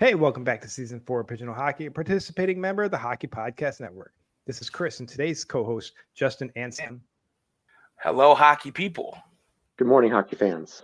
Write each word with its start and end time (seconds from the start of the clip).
Hey, 0.00 0.14
welcome 0.14 0.44
back 0.44 0.62
to 0.62 0.68
season 0.70 0.98
four 0.98 1.20
of 1.20 1.26
Pigeonhole 1.26 1.54
Hockey, 1.54 1.84
a 1.84 1.90
participating 1.90 2.58
member 2.58 2.84
of 2.84 2.90
the 2.90 2.96
Hockey 2.96 3.26
Podcast 3.26 3.82
Network. 3.82 4.14
This 4.46 4.62
is 4.62 4.70
Chris 4.70 4.98
and 5.00 5.06
today's 5.06 5.44
co 5.44 5.62
host, 5.62 5.92
Justin 6.14 6.50
and 6.56 6.72
Sam. 6.72 7.02
Hello, 7.96 8.34
hockey 8.34 8.70
people. 8.70 9.18
Good 9.76 9.88
morning, 9.88 10.10
hockey 10.10 10.36
fans. 10.36 10.82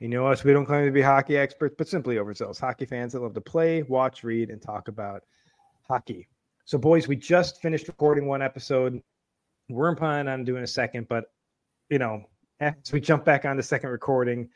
You 0.00 0.08
know 0.08 0.26
us, 0.26 0.42
we 0.42 0.52
don't 0.52 0.66
claim 0.66 0.84
to 0.86 0.90
be 0.90 1.00
hockey 1.00 1.36
experts, 1.36 1.76
but 1.78 1.86
simply 1.86 2.18
overzealous 2.18 2.58
hockey 2.58 2.84
fans 2.84 3.12
that 3.12 3.22
love 3.22 3.34
to 3.34 3.40
play, 3.40 3.84
watch, 3.84 4.24
read, 4.24 4.50
and 4.50 4.60
talk 4.60 4.88
about 4.88 5.22
hockey. 5.86 6.26
So, 6.64 6.78
boys, 6.78 7.06
we 7.06 7.14
just 7.14 7.62
finished 7.62 7.86
recording 7.86 8.26
one 8.26 8.42
episode. 8.42 9.00
We're 9.68 9.94
planning 9.94 10.32
on 10.32 10.42
doing 10.42 10.64
a 10.64 10.66
second, 10.66 11.06
but 11.06 11.26
you 11.90 12.00
know, 12.00 12.24
as 12.58 12.74
we 12.92 13.00
jump 13.00 13.24
back 13.24 13.44
on 13.44 13.56
the 13.56 13.62
second 13.62 13.90
recording, 13.90 14.48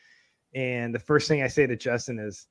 and 0.56 0.92
the 0.92 0.98
first 0.98 1.28
thing 1.28 1.44
I 1.44 1.46
say 1.46 1.68
to 1.68 1.76
Justin 1.76 2.18
is, 2.18 2.48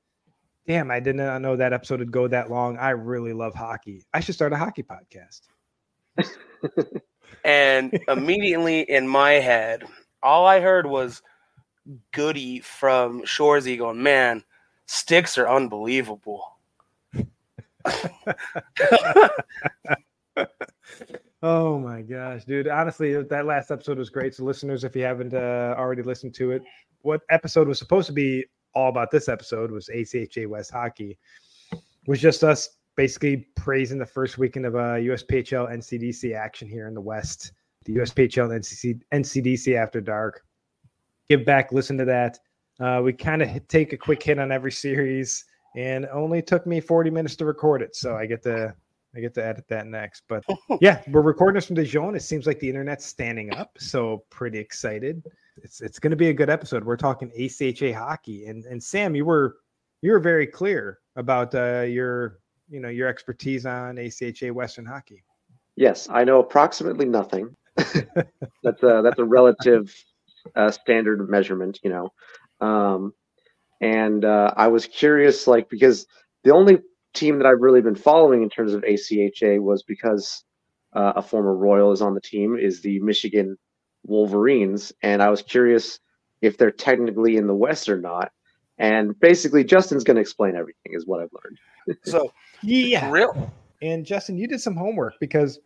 damn, 0.72 0.90
I 0.90 1.02
did 1.02 1.18
not 1.18 1.42
know 1.42 1.58
that 1.58 1.74
episode 1.74 2.00
would 2.00 2.14
go 2.14 2.30
that 2.30 2.50
long. 2.50 2.78
I 2.78 2.92
really 2.92 3.34
love 3.34 3.54
hockey. 3.54 4.06
I 4.14 4.22
should 4.22 4.36
start 4.36 4.54
a 4.54 4.58
hockey 4.58 4.84
podcast. 4.84 5.42
and 7.44 8.00
immediately 8.08 8.90
in 8.90 9.06
my 9.06 9.32
head, 9.32 9.84
all 10.24 10.48
I 10.48 10.62
heard 10.62 10.86
was 10.86 11.22
Goody 12.14 12.62
from 12.62 13.24
Shoresy 13.24 13.78
going, 13.78 14.02
man, 14.02 14.46
sticks 14.86 15.38
are 15.38 15.50
unbelievable. 15.50 16.56
oh 21.44 21.80
my 21.80 22.02
gosh, 22.02 22.46
dude. 22.46 22.70
Honestly, 22.70 23.22
that 23.24 23.46
last 23.46 23.72
episode 23.72 23.98
was 23.98 24.10
great. 24.10 24.36
So, 24.36 24.46
listeners, 24.46 24.86
if 24.86 24.96
you 24.96 25.04
haven't 25.04 25.34
uh, 25.34 25.76
already 25.78 26.04
listened 26.04 26.34
to 26.36 26.52
it, 26.52 26.64
what 27.02 27.24
episode 27.30 27.68
was 27.68 27.78
supposed 27.78 28.08
to 28.08 28.14
be 28.14 28.46
all 28.74 28.90
about 28.90 29.12
this 29.12 29.30
episode 29.30 29.72
was 29.72 29.90
ACHA 29.90 30.48
West 30.48 30.72
Hockey. 30.72 31.18
was 32.08 32.22
just 32.22 32.44
us 32.44 32.78
basically 32.96 33.48
praising 33.56 33.98
the 33.98 34.06
first 34.06 34.38
weekend 34.38 34.66
of 34.66 34.76
uh, 34.76 34.96
USPHL 35.00 35.72
NCDC 35.72 36.36
action 36.36 36.68
here 36.68 36.88
in 36.88 36.94
the 36.94 37.02
West. 37.02 37.54
The 37.86 37.96
USPHL 37.96 38.50
NCC, 38.50 39.02
NCDC 39.14 39.76
After 39.76 40.02
Dark. 40.02 40.44
Give 41.30 41.46
back, 41.46 41.72
listen 41.72 41.98
to 41.98 42.06
that. 42.06 42.38
Uh, 42.80 43.02
we 43.04 43.14
kind 43.14 43.42
of 43.42 43.68
take 43.68 43.94
a 43.94 43.98
quick 43.98 44.22
hit 44.22 44.40
on 44.40 44.52
every 44.52 44.72
series, 44.72 45.46
and 45.76 46.06
only 46.08 46.42
took 46.42 46.66
me 46.66 46.80
40 46.80 47.10
minutes 47.10 47.36
to 47.38 47.46
record 47.46 47.82
it. 47.82 47.96
So 47.96 48.16
I 48.16 48.26
get 48.26 48.44
to 48.44 48.76
I 49.16 49.20
get 49.20 49.34
to 49.36 49.46
edit 49.46 49.68
that 49.68 49.88
next. 49.88 50.24
But 50.28 50.44
yeah, 50.82 51.02
we're 51.08 51.22
recording 51.22 51.56
this 51.56 51.66
from 51.66 51.76
Dijon. 51.76 52.16
It 52.16 52.22
seems 52.22 52.48
like 52.48 52.60
the 52.60 52.70
internet's 52.70 53.06
standing 53.06 53.54
up, 53.54 53.78
so 53.78 54.24
pretty 54.30 54.60
excited 54.60 55.24
it's 55.58 55.82
it's 55.82 56.00
going 56.00 56.12
to 56.12 56.18
be 56.18 56.30
a 56.30 56.34
good 56.34 56.50
episode. 56.50 56.84
We're 56.84 56.98
talking 56.98 57.32
ACHA 57.38 57.94
hockey, 57.94 58.48
and 58.48 58.66
and 58.66 58.82
Sam, 58.82 59.16
you 59.16 59.26
were 59.26 59.58
you 60.02 60.12
were 60.12 60.20
very 60.20 60.48
clear 60.48 61.00
about 61.16 61.54
uh, 61.56 61.82
your 61.82 62.40
you 62.70 62.80
know 62.80 62.90
your 62.90 63.08
expertise 63.08 63.66
on 63.66 63.96
ACHA 63.96 64.52
Western 64.52 64.86
hockey. 64.86 65.24
Yes, 65.76 66.08
I 66.10 66.24
know 66.24 66.40
approximately 66.40 67.06
nothing. 67.06 67.56
that's 67.76 68.84
a 68.84 69.02
that's 69.04 69.20
a 69.20 69.26
relative 69.26 69.94
uh, 70.56 70.72
standard 70.72 71.30
measurement, 71.30 71.80
you 71.84 71.90
know. 71.90 72.10
Um, 72.66 73.14
and 73.80 74.26
uh, 74.26 74.54
I 74.56 74.68
was 74.68 74.86
curious, 74.86 75.48
like 75.48 75.70
because 75.70 76.06
the 76.44 76.52
only 76.52 76.80
team 77.14 77.38
that 77.38 77.48
I've 77.48 77.62
really 77.62 77.82
been 77.82 77.96
following 77.96 78.44
in 78.44 78.50
terms 78.50 78.74
of 78.74 78.82
ACHA 78.84 79.62
was 79.62 79.84
because 79.84 80.44
uh, 80.94 81.14
a 81.16 81.22
former 81.22 81.56
Royal 81.56 81.92
is 81.92 82.02
on 82.02 82.14
the 82.14 82.22
team, 82.22 82.58
is 82.58 82.82
the 82.82 83.00
Michigan 83.00 83.58
Wolverines, 84.04 84.92
and 85.02 85.22
I 85.22 85.30
was 85.30 85.42
curious 85.42 86.00
if 86.42 86.58
they're 86.58 86.72
technically 86.72 87.38
in 87.38 87.48
the 87.48 87.56
West 87.56 87.88
or 87.88 88.00
not. 88.00 88.32
And 88.78 89.18
basically, 89.20 89.64
Justin's 89.64 90.04
going 90.04 90.16
to 90.16 90.22
explain 90.22 90.56
everything, 90.56 90.94
is 90.94 91.06
what 91.06 91.22
I've 91.22 91.30
learned. 91.44 92.00
so, 92.04 92.34
yeah, 92.64 93.10
real. 93.12 93.54
And 93.82 94.06
Justin, 94.06 94.38
you 94.38 94.48
did 94.48 94.60
some 94.60 94.76
homework 94.76 95.14
because 95.20 95.60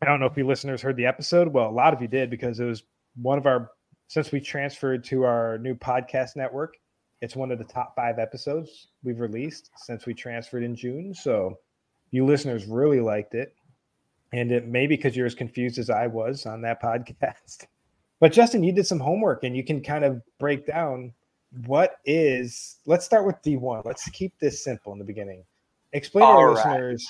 I 0.00 0.06
don't 0.06 0.20
know 0.20 0.26
if 0.26 0.36
you 0.36 0.46
listeners 0.46 0.82
heard 0.82 0.96
the 0.96 1.06
episode. 1.06 1.48
Well, 1.48 1.68
a 1.68 1.72
lot 1.72 1.92
of 1.92 2.00
you 2.00 2.08
did 2.08 2.30
because 2.30 2.60
it 2.60 2.64
was 2.64 2.84
one 3.16 3.38
of 3.38 3.46
our 3.46 3.70
since 4.08 4.30
we 4.30 4.40
transferred 4.40 5.04
to 5.04 5.24
our 5.24 5.58
new 5.58 5.74
podcast 5.74 6.36
network. 6.36 6.74
It's 7.24 7.34
one 7.34 7.50
of 7.50 7.56
the 7.56 7.64
top 7.64 7.96
five 7.96 8.18
episodes 8.18 8.88
we've 9.02 9.18
released 9.18 9.70
since 9.76 10.04
we 10.04 10.12
transferred 10.12 10.62
in 10.62 10.76
June. 10.76 11.14
So, 11.14 11.58
you 12.10 12.26
listeners 12.26 12.66
really 12.66 13.00
liked 13.00 13.34
it 13.34 13.54
and 14.34 14.52
it 14.52 14.66
may 14.66 14.86
be 14.86 14.94
because 14.94 15.16
you're 15.16 15.24
as 15.24 15.34
confused 15.34 15.78
as 15.78 15.88
I 15.88 16.06
was 16.06 16.44
on 16.44 16.60
that 16.62 16.82
podcast. 16.82 17.64
But 18.20 18.30
Justin, 18.32 18.62
you 18.62 18.72
did 18.72 18.86
some 18.86 19.00
homework 19.00 19.42
and 19.42 19.56
you 19.56 19.64
can 19.64 19.80
kind 19.80 20.04
of 20.04 20.20
break 20.38 20.66
down 20.66 21.14
what 21.64 21.96
is. 22.04 22.76
Let's 22.84 23.06
start 23.06 23.24
with 23.24 23.40
D1. 23.42 23.86
Let's 23.86 24.06
keep 24.10 24.38
this 24.38 24.62
simple 24.62 24.92
in 24.92 24.98
the 24.98 25.04
beginning. 25.04 25.44
Explain 25.94 26.26
to 26.26 26.28
our 26.28 26.48
right. 26.48 26.56
listeners. 26.56 27.08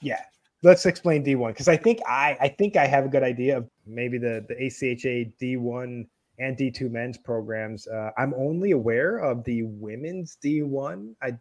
Yeah, 0.00 0.22
let's 0.62 0.86
explain 0.86 1.22
D1 1.22 1.48
because 1.48 1.68
I 1.68 1.76
think 1.76 2.00
I 2.08 2.34
I 2.40 2.48
think 2.48 2.76
I 2.76 2.86
have 2.86 3.04
a 3.04 3.08
good 3.08 3.22
idea 3.22 3.58
of 3.58 3.68
maybe 3.86 4.16
the 4.16 4.42
the 4.48 4.54
ACHA 4.54 5.32
D1 5.38 6.06
and 6.40 6.56
D2 6.56 6.90
men's 6.90 7.18
programs. 7.18 7.86
Uh, 7.86 8.10
I'm 8.18 8.34
only 8.34 8.72
aware 8.72 9.18
of 9.18 9.44
the 9.44 9.62
women's 9.62 10.36
D1. 10.42 11.14
I 11.22 11.32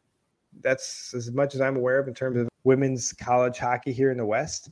that's 0.61 1.13
as 1.13 1.31
much 1.31 1.55
as 1.55 1.61
I'm 1.61 1.75
aware 1.75 1.99
of 1.99 2.07
in 2.07 2.13
terms 2.13 2.37
of 2.37 2.49
women's 2.63 3.13
college 3.13 3.57
hockey 3.57 3.93
here 3.93 4.11
in 4.11 4.17
the 4.17 4.25
West 4.25 4.69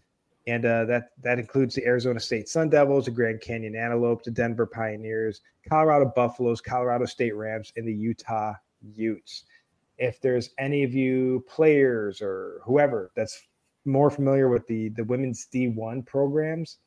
and 0.48 0.66
uh, 0.66 0.86
that 0.86 1.10
that 1.22 1.40
includes 1.40 1.76
the 1.76 1.86
Arizona 1.86 2.20
State 2.20 2.48
Sun 2.48 2.70
Devils, 2.70 3.06
the 3.06 3.12
Grand 3.12 3.42
Canyon 3.42 3.76
Antelope, 3.76 4.24
the 4.24 4.32
Denver 4.32 4.66
Pioneers, 4.66 5.42
Colorado 5.70 6.12
Buffaloes, 6.16 6.62
Colorado 6.62 7.06
State 7.06 7.36
Rams, 7.36 7.72
and 7.76 7.88
the 7.88 7.94
Utah 7.94 8.54
Utes. 8.94 9.44
If 9.98 10.22
there's 10.22 10.52
any 10.58 10.84
of 10.84 10.94
you 10.94 11.44
players 11.48 12.22
or 12.22 12.62
whoever 12.64 13.12
that's 13.16 13.44
more 13.86 14.10
familiar 14.10 14.48
with 14.48 14.66
the 14.68 14.90
the 14.90 15.04
women's 15.04 15.48
D1 15.54 16.06
programs, 16.06 16.80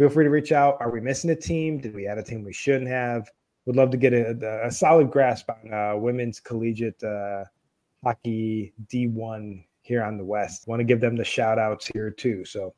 feel 0.00 0.08
free 0.08 0.24
to 0.24 0.30
reach 0.30 0.50
out. 0.50 0.78
Are 0.80 0.90
we 0.90 0.98
missing 0.98 1.28
a 1.28 1.36
team? 1.36 1.76
Did 1.76 1.94
we 1.94 2.06
add 2.06 2.16
a 2.16 2.22
team 2.22 2.42
we 2.42 2.54
shouldn't 2.54 2.88
have? 2.88 3.30
Would 3.66 3.76
love 3.76 3.90
to 3.90 3.98
get 3.98 4.14
a, 4.14 4.64
a 4.64 4.72
solid 4.72 5.10
grasp 5.10 5.50
on 5.50 5.74
uh, 5.74 5.94
women's 5.94 6.40
collegiate 6.40 7.04
uh, 7.04 7.44
hockey 8.02 8.72
D1 8.90 9.62
here 9.82 10.02
on 10.02 10.16
the 10.16 10.24
West. 10.24 10.66
Want 10.66 10.80
to 10.80 10.84
give 10.84 11.02
them 11.02 11.16
the 11.16 11.24
shout 11.24 11.58
outs 11.58 11.86
here 11.86 12.10
too. 12.10 12.46
So 12.46 12.72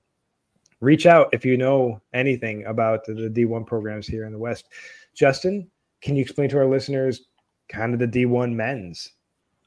reach 0.81 1.07
out 1.07 1.29
if 1.33 1.45
you 1.45 1.57
know 1.57 2.01
anything 2.13 2.67
about 2.67 3.05
the, 3.05 3.15
the 3.15 3.31
D1 3.31 3.69
programs 3.69 4.09
here 4.09 4.27
in 4.27 4.33
the 4.33 4.39
West. 4.41 4.67
Justin, 5.15 5.71
can 6.01 6.17
you 6.17 6.23
explain 6.23 6.49
to 6.49 6.59
our 6.59 6.67
listeners 6.67 7.29
kind 7.69 7.95
of 7.95 8.01
the 8.01 8.09
D1 8.09 8.53
men's? 8.53 9.13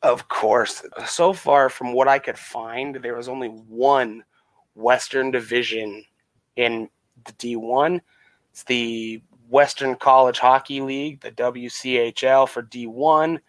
Of 0.01 0.27
course. 0.27 0.83
So 1.05 1.31
far, 1.31 1.69
from 1.69 1.93
what 1.93 2.09
I 2.09 2.19
could 2.19 2.37
find, 2.37 2.95
there 2.95 3.15
was 3.15 3.29
only 3.29 3.47
one 3.47 4.25
Western 4.75 5.31
division 5.31 6.03
in 6.57 6.89
the 7.25 7.33
D1. 7.33 8.01
It's 8.51 8.63
the 8.63 9.21
Western 9.49 9.95
College 9.95 10.39
Hockey 10.39 10.81
League, 10.81 11.21
the 11.21 11.31
WCHL 11.31 12.47
for 12.49 12.63
D1. 12.63 13.39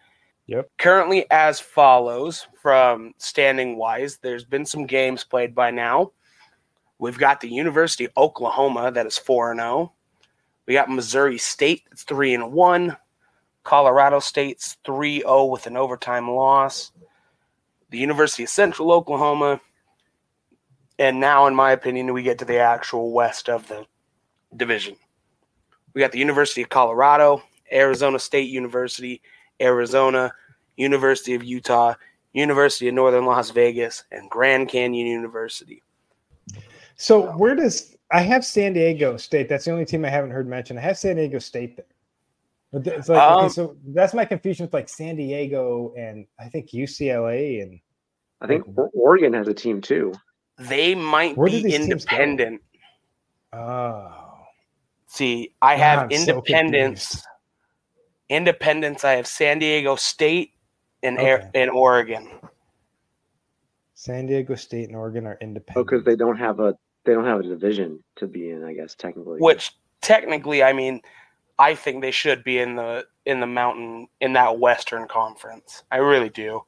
Yep. 0.47 0.69
Currently, 0.77 1.25
as 1.29 1.59
follows 1.59 2.47
from 2.61 3.13
standing 3.17 3.77
wise, 3.77 4.17
there's 4.17 4.45
been 4.45 4.65
some 4.65 4.85
games 4.85 5.23
played 5.23 5.53
by 5.53 5.71
now. 5.71 6.11
We've 6.99 7.17
got 7.17 7.41
the 7.41 7.49
University 7.49 8.05
of 8.05 8.11
Oklahoma 8.17 8.91
that 8.91 9.05
is 9.05 9.17
4 9.17 9.55
0. 9.55 9.93
We 10.65 10.73
got 10.73 10.89
Missouri 10.89 11.37
State 11.37 11.83
that's 11.89 12.03
3 12.03 12.33
and 12.35 12.51
1. 12.53 12.97
Colorado 13.63 14.19
State's 14.19 14.77
3 14.85 15.19
0 15.19 15.45
with 15.45 15.67
an 15.67 15.77
overtime 15.77 16.29
loss. 16.29 16.91
The 17.89 17.97
University 17.97 18.43
of 18.43 18.49
Central 18.49 18.91
Oklahoma. 18.91 19.59
And 20.99 21.19
now, 21.19 21.45
in 21.47 21.55
my 21.55 21.71
opinion, 21.71 22.13
we 22.13 22.23
get 22.23 22.39
to 22.39 22.45
the 22.45 22.57
actual 22.57 23.11
west 23.11 23.49
of 23.49 23.67
the 23.67 23.85
division. 24.55 24.95
We 25.93 26.01
got 26.01 26.11
the 26.11 26.19
University 26.19 26.61
of 26.61 26.69
Colorado, 26.69 27.43
Arizona 27.71 28.19
State 28.19 28.49
University, 28.49 29.21
Arizona, 29.61 30.33
University 30.75 31.35
of 31.35 31.43
Utah, 31.43 31.95
University 32.33 32.87
of 32.87 32.95
Northern 32.95 33.25
Las 33.25 33.49
Vegas, 33.51 34.03
and 34.11 34.29
Grand 34.29 34.69
Canyon 34.69 35.07
University. 35.07 35.83
So 36.95 37.31
where 37.33 37.55
does 37.55 37.95
I 38.11 38.21
have 38.21 38.45
San 38.45 38.73
Diego 38.73 39.17
State? 39.17 39.49
That's 39.49 39.65
the 39.65 39.71
only 39.71 39.85
team 39.85 40.05
I 40.05 40.09
haven't 40.09 40.31
heard 40.31 40.47
mentioned. 40.47 40.79
I 40.79 40.83
have 40.83 40.97
San 40.97 41.15
Diego 41.15 41.39
State 41.39 41.77
there. 41.77 41.85
But 42.71 42.85
it's 42.87 43.07
like 43.09 43.21
um, 43.21 43.45
okay, 43.45 43.49
so 43.49 43.77
that's 43.87 44.13
my 44.13 44.25
confusion 44.25 44.65
with 44.65 44.73
like 44.73 44.89
San 44.89 45.15
Diego 45.15 45.93
and 45.97 46.27
I 46.39 46.49
think 46.49 46.71
UCLA 46.71 47.63
and 47.63 47.79
I 48.41 48.47
think 48.47 48.65
Oregon 48.93 49.33
has 49.33 49.47
a 49.47 49.53
team 49.53 49.79
too. 49.79 50.13
They 50.57 50.95
might 50.95 51.35
be 51.35 51.73
independent. 51.73 52.61
Oh. 53.53 54.13
See, 55.07 55.53
I 55.61 55.75
have 55.75 56.11
independence. 56.11 57.21
So 57.21 57.29
Independence, 58.29 59.05
I 59.05 59.13
have 59.13 59.25
San 59.27 59.59
Diego 59.59 59.95
State 59.95 60.51
and 61.01 61.17
okay. 61.17 61.49
and 61.53 61.71
Oregon. 61.71 62.29
San 63.93 64.25
Diego 64.25 64.55
State 64.55 64.89
and 64.89 64.97
Oregon 64.97 65.25
are 65.25 65.37
independent. 65.39 65.77
Oh, 65.77 65.83
because 65.83 66.03
they 66.03 66.15
don't 66.17 66.37
have 66.37 66.59
a 66.59 66.77
they 67.05 67.13
don't 67.13 67.25
have 67.25 67.39
a 67.39 67.43
division 67.43 68.03
to 68.17 68.27
be 68.27 68.49
in, 68.49 68.65
I 68.65 68.73
guess 68.73 68.95
technically. 68.95 69.39
Which 69.39 69.71
technically, 70.01 70.61
I 70.61 70.73
mean, 70.73 71.01
I 71.57 71.73
think 71.73 72.01
they 72.01 72.11
should 72.11 72.43
be 72.43 72.59
in 72.59 72.75
the 72.75 73.05
in 73.25 73.39
the 73.39 73.47
mountain 73.47 74.07
in 74.19 74.33
that 74.33 74.59
Western 74.59 75.07
Conference. 75.07 75.83
I 75.89 75.97
really 75.97 76.29
do. 76.29 76.63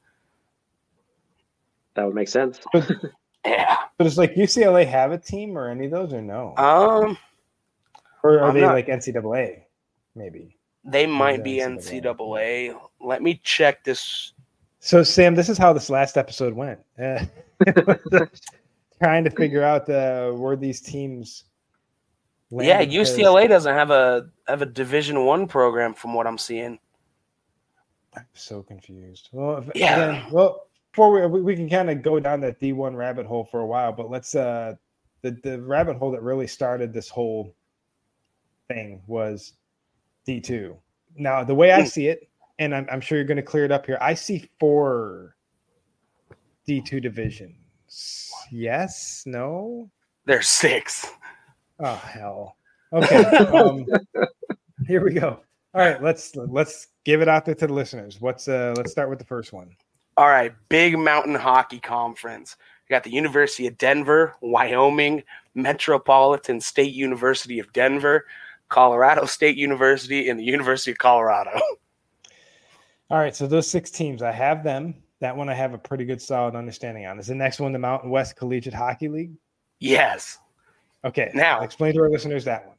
That 1.94 2.06
would 2.06 2.14
make 2.14 2.28
sense. 2.28 2.58
Yeah. 3.44 3.76
But 3.98 4.06
it's 4.06 4.16
like 4.18 4.34
UCLA 4.34 4.86
have 4.86 5.12
a 5.12 5.18
team 5.18 5.56
or 5.56 5.68
any 5.70 5.86
of 5.86 5.90
those 5.90 6.12
or 6.12 6.22
no? 6.22 6.54
Um, 6.56 7.16
or 8.22 8.38
are 8.40 8.48
I'm 8.48 8.54
they 8.54 8.60
not- 8.62 8.72
like 8.74 8.86
NCAA? 8.88 9.62
Maybe. 10.14 10.56
they 10.84 11.06
might 11.06 11.44
be 11.44 11.58
NCAA. 11.58 12.02
NCAA. 12.02 12.80
Let 13.00 13.22
me 13.22 13.40
check 13.44 13.84
this. 13.84 14.32
So 14.80 15.02
Sam, 15.02 15.34
this 15.34 15.48
is 15.48 15.56
how 15.58 15.72
this 15.72 15.88
last 15.90 16.16
episode 16.16 16.54
went. 16.54 16.80
Uh, 16.98 17.24
trying 19.02 19.24
to 19.24 19.30
figure 19.30 19.62
out 19.62 19.88
uh, 19.88 20.30
where 20.32 20.56
these 20.56 20.80
teams. 20.80 21.44
Yeah, 22.50 22.84
UCLA 22.84 23.48
doesn't 23.48 23.72
have 23.72 23.90
a 23.90 24.28
have 24.48 24.62
a 24.62 24.66
Division 24.66 25.24
One 25.24 25.46
program 25.46 25.94
from 25.94 26.14
what 26.14 26.26
I'm 26.26 26.38
seeing. 26.38 26.78
I'm 28.16 28.26
so 28.34 28.62
confused. 28.62 29.28
Well, 29.32 29.58
if, 29.58 29.70
Yeah. 29.76 29.94
again, 30.18 30.32
well, 30.32 30.66
before 30.92 31.28
we 31.28 31.40
we, 31.40 31.56
can 31.56 31.68
kind 31.68 31.90
of 31.90 32.02
go 32.02 32.18
down 32.20 32.40
that 32.40 32.60
D 32.60 32.72
one 32.72 32.96
rabbit 32.96 33.26
hole 33.26 33.44
for 33.50 33.60
a 33.60 33.66
while, 33.66 33.92
but 33.92 34.10
let's 34.10 34.34
uh 34.34 34.74
the 35.22 35.32
the 35.42 35.60
rabbit 35.60 35.96
hole 35.96 36.10
that 36.12 36.22
really 36.22 36.46
started 36.46 36.92
this 36.92 37.08
whole 37.08 37.54
thing 38.68 39.02
was 39.06 39.54
D 40.26 40.40
two. 40.40 40.76
Now 41.16 41.44
the 41.44 41.54
way 41.54 41.72
I 41.72 41.82
Hmm. 41.82 41.88
see 41.88 42.08
it, 42.08 42.28
and 42.58 42.74
I'm, 42.74 42.86
I'm 42.90 43.00
sure 43.00 43.18
you're 43.18 43.26
going 43.26 43.36
to 43.36 43.42
clear 43.42 43.64
it 43.64 43.72
up 43.72 43.86
here. 43.86 43.98
I 44.00 44.14
see 44.14 44.48
four 44.58 45.36
D 46.66 46.80
two 46.80 47.00
divisions. 47.00 47.56
Yes, 48.50 49.24
no. 49.26 49.90
There's 50.24 50.48
six. 50.48 51.06
Oh 51.80 51.96
hell. 51.96 52.56
Okay. 52.92 53.24
Um, 53.52 53.86
here 54.86 55.02
we 55.04 55.12
go. 55.12 55.40
All 55.72 55.80
right, 55.80 56.02
let's 56.02 56.34
let's 56.34 56.88
give 57.04 57.22
it 57.22 57.28
out 57.28 57.44
there 57.44 57.54
to 57.54 57.66
the 57.66 57.72
listeners. 57.72 58.20
What's 58.20 58.48
uh 58.48 58.74
let's 58.76 58.90
start 58.90 59.08
with 59.08 59.18
the 59.18 59.24
first 59.24 59.52
one. 59.52 59.70
All 60.20 60.28
right, 60.28 60.52
Big 60.68 60.98
Mountain 60.98 61.34
Hockey 61.34 61.78
Conference. 61.78 62.58
We 62.86 62.92
got 62.92 63.04
the 63.04 63.10
University 63.10 63.66
of 63.66 63.78
Denver, 63.78 64.36
Wyoming, 64.42 65.22
Metropolitan 65.54 66.60
State 66.60 66.92
University 66.92 67.58
of 67.58 67.72
Denver, 67.72 68.26
Colorado 68.68 69.24
State 69.24 69.56
University, 69.56 70.28
and 70.28 70.38
the 70.38 70.44
University 70.44 70.90
of 70.90 70.98
Colorado. 70.98 71.58
All 73.10 73.16
right, 73.16 73.34
so 73.34 73.46
those 73.46 73.66
six 73.66 73.90
teams, 73.90 74.20
I 74.20 74.30
have 74.30 74.62
them. 74.62 74.94
That 75.20 75.34
one 75.34 75.48
I 75.48 75.54
have 75.54 75.72
a 75.72 75.78
pretty 75.78 76.04
good 76.04 76.20
solid 76.20 76.54
understanding 76.54 77.06
on. 77.06 77.18
Is 77.18 77.28
the 77.28 77.34
next 77.34 77.58
one 77.58 77.72
the 77.72 77.78
Mountain 77.78 78.10
West 78.10 78.36
Collegiate 78.36 78.74
Hockey 78.74 79.08
League? 79.08 79.32
yes. 79.78 80.36
Okay. 81.02 81.30
Now- 81.32 81.62
explain 81.62 81.94
to 81.94 82.00
our 82.02 82.10
listeners 82.10 82.44
that 82.44 82.66
one. 82.66 82.76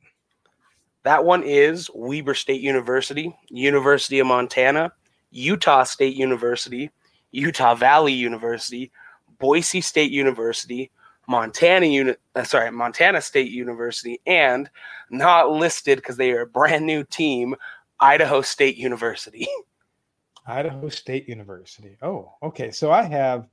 That 1.01 1.25
one 1.25 1.41
is 1.41 1.89
Weber 1.95 2.35
State 2.35 2.61
University, 2.61 3.35
University 3.49 4.19
of 4.19 4.27
Montana, 4.27 4.93
Utah 5.31 5.85
State 5.85 6.15
University, 6.15 6.91
Utah 7.31 7.75
Valley 7.75 8.13
University, 8.13 8.91
Boise 9.39 9.81
State 9.81 10.11
University, 10.11 10.91
Montana 11.27 11.85
Uni- 11.85 12.15
uh, 12.35 12.43
sorry, 12.43 12.71
Montana 12.71 13.21
State 13.21 13.51
University, 13.51 14.19
and 14.25 14.69
not 15.09 15.51
listed 15.51 15.97
because 15.97 16.17
they 16.17 16.31
are 16.31 16.41
a 16.41 16.47
brand 16.47 16.85
new 16.85 17.03
team, 17.03 17.55
Idaho 17.99 18.41
State 18.41 18.77
University. 18.77 19.47
Idaho 20.47 20.89
State 20.89 21.29
University. 21.29 21.97
Oh, 22.01 22.33
okay. 22.41 22.71
So 22.71 22.91
I 22.91 23.03
have, 23.03 23.47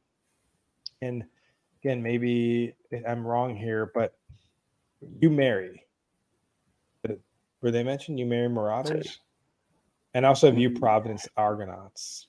and 1.02 1.24
again, 1.82 2.02
maybe 2.02 2.74
I'm 3.06 3.26
wrong 3.26 3.54
here, 3.54 3.90
but 3.94 4.16
U 5.20 5.30
Mary. 5.30 5.84
Were 7.60 7.70
they 7.72 7.82
mentioned? 7.82 8.18
U 8.20 8.26
Mary 8.26 8.48
Marauders, 8.48 9.18
and 10.14 10.24
also 10.24 10.46
have 10.46 10.58
U 10.58 10.70
Providence 10.70 11.28
Argonauts. 11.36 12.27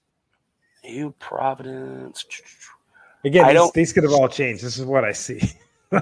New 0.84 1.14
Providence. 1.20 2.26
Again, 3.24 3.54
these, 3.56 3.72
these 3.74 3.94
could 3.94 4.04
have 4.04 4.14
all 4.14 4.30
changed. 4.30 4.64
This 4.64 4.78
is 4.78 4.86
what 4.86 5.04
I 5.04 5.12
see. 5.12 5.42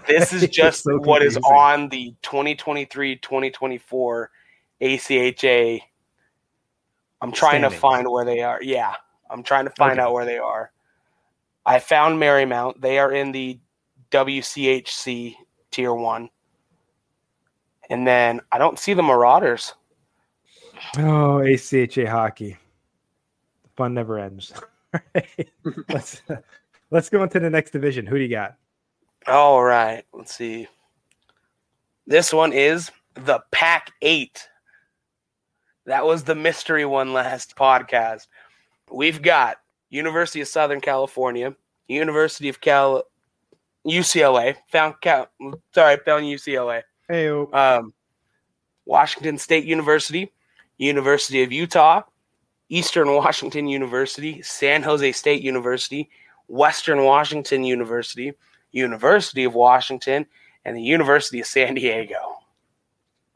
This 0.07 0.33
is 0.33 0.47
just 0.49 0.83
so 0.83 0.97
what 0.99 1.21
is 1.23 1.33
confusing. 1.35 1.57
on 1.57 1.89
the 1.89 2.13
2023-2024 2.23 4.27
ACHA. 4.81 5.79
I'm 7.21 7.31
trying 7.31 7.61
to 7.63 7.69
find 7.71 8.07
where 8.09 8.25
they 8.25 8.41
are. 8.41 8.61
Yeah, 8.61 8.93
I'm 9.29 9.41
trying 9.43 9.65
to 9.65 9.71
find 9.71 9.93
Okay. 9.93 10.01
out 10.01 10.13
where 10.13 10.25
they 10.25 10.37
are. 10.37 10.71
I 11.65 11.79
found 11.79 12.21
Marymount. 12.21 12.79
They 12.79 12.99
are 12.99 13.11
in 13.11 13.31
the 13.31 13.59
WCHC 14.11 15.35
Tier 15.71 15.93
1. 15.93 16.29
And 17.89 18.05
then 18.05 18.41
I 18.51 18.57
don't 18.57 18.77
see 18.77 18.93
the 18.93 19.01
Marauders. 19.01 19.73
Oh, 20.97 21.41
ACHA 21.43 22.07
hockey. 22.07 22.57
Fun 23.77 23.93
never 23.93 24.19
ends. 24.19 24.51
Right. 25.15 25.49
let's 25.89 26.21
let's 26.91 27.09
go 27.09 27.23
into 27.23 27.39
the 27.39 27.49
next 27.49 27.71
division. 27.71 28.05
Who 28.05 28.17
do 28.17 28.23
you 28.23 28.29
got? 28.29 28.55
All 29.27 29.63
right, 29.63 30.03
let's 30.13 30.35
see. 30.35 30.67
This 32.05 32.33
one 32.33 32.53
is 32.53 32.91
the 33.15 33.41
Pac 33.51 33.91
8. 34.01 34.47
That 35.85 36.05
was 36.05 36.23
the 36.23 36.35
mystery 36.35 36.85
one 36.85 37.13
last 37.13 37.55
podcast. 37.55 38.27
We've 38.89 39.21
got 39.21 39.57
University 39.89 40.41
of 40.41 40.47
Southern 40.47 40.81
California, 40.81 41.55
University 41.87 42.49
of 42.49 42.61
Cal 42.61 43.03
UCLA, 43.85 44.55
found 44.69 44.95
Cal 45.01 45.27
sorry, 45.73 45.97
found 46.05 46.25
UCLA. 46.25 46.83
Hey, 47.07 47.29
Um, 47.29 47.93
Washington 48.85 49.37
State 49.37 49.65
University, 49.65 50.31
University 50.77 51.43
of 51.43 51.51
Utah, 51.51 52.03
Eastern 52.69 53.13
Washington 53.13 53.67
University, 53.67 54.41
San 54.41 54.83
Jose 54.83 55.11
State 55.13 55.41
University, 55.41 56.09
Western 56.47 57.03
Washington 57.03 57.63
University, 57.63 58.33
University 58.71 59.43
of 59.45 59.53
Washington, 59.55 60.25
and 60.65 60.75
the 60.75 60.81
University 60.81 61.39
of 61.39 61.45
San 61.47 61.75
Diego. 61.75 62.39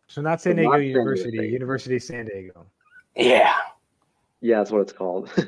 so 0.07 0.21
not 0.21 0.41
San 0.41 0.53
So 0.53 0.55
Diego 0.57 0.69
not 0.71 0.77
San 0.77 0.81
Diego 0.81 0.99
University, 0.99 1.47
University 1.49 1.95
of 1.95 2.03
San 2.03 2.25
Diego. 2.25 2.65
Yeah. 3.15 3.53
Yeah, 4.41 4.57
that's 4.57 4.71
what 4.71 4.81
it's 4.81 4.93
called. 4.93 5.29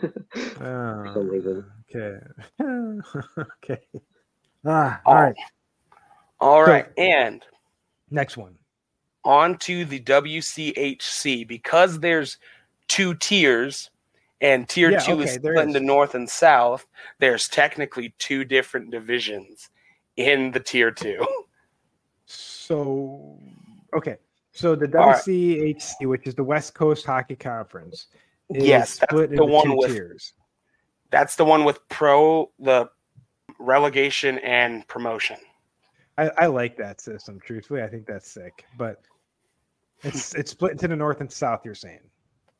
Oh, 0.61 1.41
okay. 1.93 2.19
okay. 3.39 3.81
Ah, 4.65 5.01
all 5.05 5.13
Oh. 5.13 5.17
right. 5.21 5.35
All 6.39 6.65
So- 6.65 6.71
And 6.97 7.43
Next 8.11 8.37
one. 8.37 8.55
on 9.25 9.57
to 9.59 9.83
the 9.85 9.99
WCHC 10.01 11.47
because 11.47 11.99
there's 11.99 12.37
two 12.87 13.13
tiers 13.15 13.89
and 14.41 14.67
tier 14.67 14.91
Yeah, 14.91 14.99
two 14.99 15.13
okay, 15.13 15.23
is 15.23 15.33
split 15.33 15.57
into 15.67 15.79
north 15.79 16.15
and 16.15 16.29
south 16.29 16.85
there's 17.19 17.47
technically 17.47 18.13
two 18.19 18.43
different 18.43 18.91
divisions 18.91 19.69
in 20.17 20.51
the 20.51 20.59
tier 20.59 20.91
two 20.91 21.25
So, 22.25 23.37
okay. 23.95 24.17
So 24.51 24.75
the 24.75 24.85
All 24.99 25.07
right. 25.09 25.17
WCHC, 25.23 26.07
which 26.07 26.27
is 26.27 26.35
the 26.35 26.43
West 26.43 26.73
Coast 26.75 27.05
Hockey 27.05 27.35
Conference, 27.35 28.07
is 28.49 28.65
Yes, 28.65 28.97
that's 28.99 29.11
split 29.11 29.29
the 29.31 29.35
into 29.41 29.45
one 29.45 29.65
two 29.65 29.75
with- 29.77 29.91
tiers. 29.91 30.33
that's 31.09 31.35
the 31.35 31.45
one 31.45 31.63
with 31.63 31.79
pro 31.89 32.51
the 32.59 32.89
relegation 33.59 34.37
and 34.39 34.87
promotion 34.87 35.37
I, 36.17 36.29
I 36.37 36.45
like 36.45 36.77
that 36.77 37.01
system. 37.01 37.39
Truthfully, 37.43 37.81
I 37.81 37.87
think 37.87 38.05
that's 38.05 38.29
sick. 38.29 38.65
But 38.77 39.01
it's 40.03 40.35
it's 40.35 40.51
split 40.51 40.73
into 40.73 40.87
the 40.87 40.95
north 40.95 41.21
and 41.21 41.31
south. 41.31 41.61
You're 41.65 41.73
saying? 41.73 42.01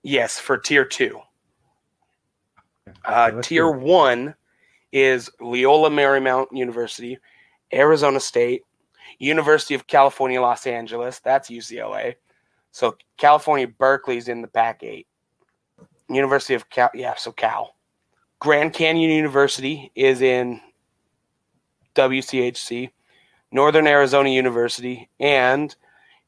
Yes 0.04 0.40
for 0.40 0.58
tier 0.58 0.86
two 0.86 1.20
Okay, 2.88 2.94
uh, 3.06 3.42
tier 3.42 3.70
one 3.70 4.36
is 4.92 5.30
Loyola 5.42 5.90
Marymount 5.90 6.48
University, 6.52 7.18
Arizona 7.74 8.20
State, 8.20 8.64
University 9.20 9.74
of 9.74 9.88
California, 9.88 10.42
Los 10.42 10.68
Angeles. 10.68 11.20
That's 11.20 11.50
UCLA. 11.50 12.16
So 12.72 12.98
California 13.18 13.68
Berkeley's 13.68 14.28
in 14.28 14.42
the 14.42 14.48
Pac 14.48 14.84
eight. 14.84 15.08
University 16.10 16.54
of 16.54 16.70
Cal, 16.70 16.90
yeah, 16.94 17.16
so 17.16 17.32
Cal. 17.32 17.76
Grand 18.40 18.74
Canyon 18.74 19.10
University 19.10 19.92
is 19.96 20.22
in 20.22 20.60
WCHC, 21.96 22.90
Northern 23.52 23.88
Arizona 23.88 24.30
University, 24.30 25.10
and 25.20 25.76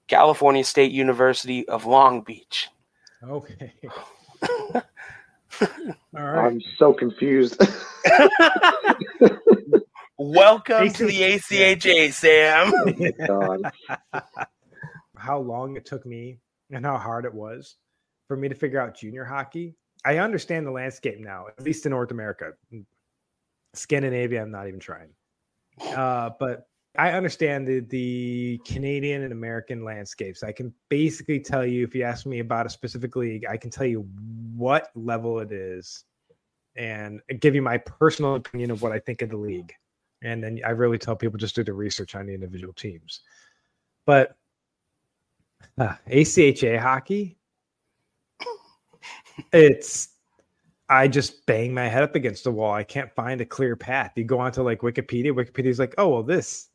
California 0.07 0.63
State 0.63 0.91
University 0.91 1.67
of 1.67 1.85
Long 1.85 2.21
Beach. 2.21 2.69
Okay. 3.29 3.73
All 5.61 5.71
right. 6.13 6.45
I'm 6.47 6.61
so 6.77 6.93
confused. 6.93 7.59
Welcome 10.17 10.91
to 10.93 11.05
the 11.05 11.21
ACHA, 11.21 12.13
Sam. 12.13 12.73
God. 13.27 13.61
how 15.17 15.39
long 15.39 15.75
it 15.75 15.85
took 15.85 16.05
me 16.05 16.39
and 16.71 16.85
how 16.85 16.97
hard 16.97 17.25
it 17.25 17.33
was 17.33 17.77
for 18.27 18.37
me 18.37 18.47
to 18.49 18.55
figure 18.55 18.79
out 18.79 18.97
junior 18.97 19.23
hockey. 19.23 19.75
I 20.05 20.19
understand 20.19 20.67
the 20.67 20.71
landscape 20.71 21.19
now, 21.19 21.45
at 21.47 21.63
least 21.63 21.85
in 21.85 21.91
North 21.91 22.11
America. 22.11 22.51
Scandinavia, 23.73 24.41
I'm 24.41 24.51
not 24.51 24.67
even 24.67 24.79
trying. 24.79 25.09
Uh, 25.81 26.29
but 26.39 26.67
I 26.97 27.11
understand 27.11 27.67
the, 27.67 27.79
the 27.81 28.59
Canadian 28.65 29.23
and 29.23 29.31
American 29.31 29.83
landscapes. 29.83 30.43
I 30.43 30.51
can 30.51 30.73
basically 30.89 31.39
tell 31.39 31.65
you, 31.65 31.83
if 31.83 31.93
you 31.95 32.03
ask 32.03 32.25
me 32.25 32.39
about 32.39 32.65
a 32.65 32.69
specific 32.69 33.15
league, 33.15 33.45
I 33.49 33.57
can 33.57 33.69
tell 33.69 33.85
you 33.85 34.07
what 34.55 34.89
level 34.95 35.39
it 35.39 35.51
is 35.51 36.05
and 36.75 37.21
give 37.39 37.55
you 37.55 37.61
my 37.61 37.77
personal 37.77 38.35
opinion 38.35 38.71
of 38.71 38.81
what 38.81 38.91
I 38.91 38.99
think 38.99 39.21
of 39.21 39.29
the 39.29 39.37
league. 39.37 39.73
And 40.23 40.43
then 40.43 40.59
I 40.65 40.71
really 40.71 40.97
tell 40.97 41.15
people 41.15 41.37
just 41.37 41.55
do 41.55 41.63
the 41.63 41.73
research 41.73 42.15
on 42.15 42.25
the 42.25 42.33
individual 42.33 42.73
teams. 42.73 43.21
But 44.05 44.35
uh, 45.77 45.95
ACHA 46.09 46.79
hockey, 46.79 47.37
it's 49.53 50.09
I 50.87 51.07
just 51.07 51.45
bang 51.45 51.73
my 51.73 51.87
head 51.87 52.03
up 52.03 52.15
against 52.15 52.43
the 52.43 52.51
wall. 52.51 52.73
I 52.73 52.83
can't 52.83 53.11
find 53.15 53.41
a 53.41 53.45
clear 53.45 53.75
path. 53.75 54.11
You 54.15 54.23
go 54.23 54.39
onto 54.39 54.61
like 54.61 54.81
Wikipedia, 54.81 55.31
Wikipedia's 55.31 55.79
like, 55.79 55.95
oh 55.97 56.09
well, 56.09 56.23
this, 56.23 56.69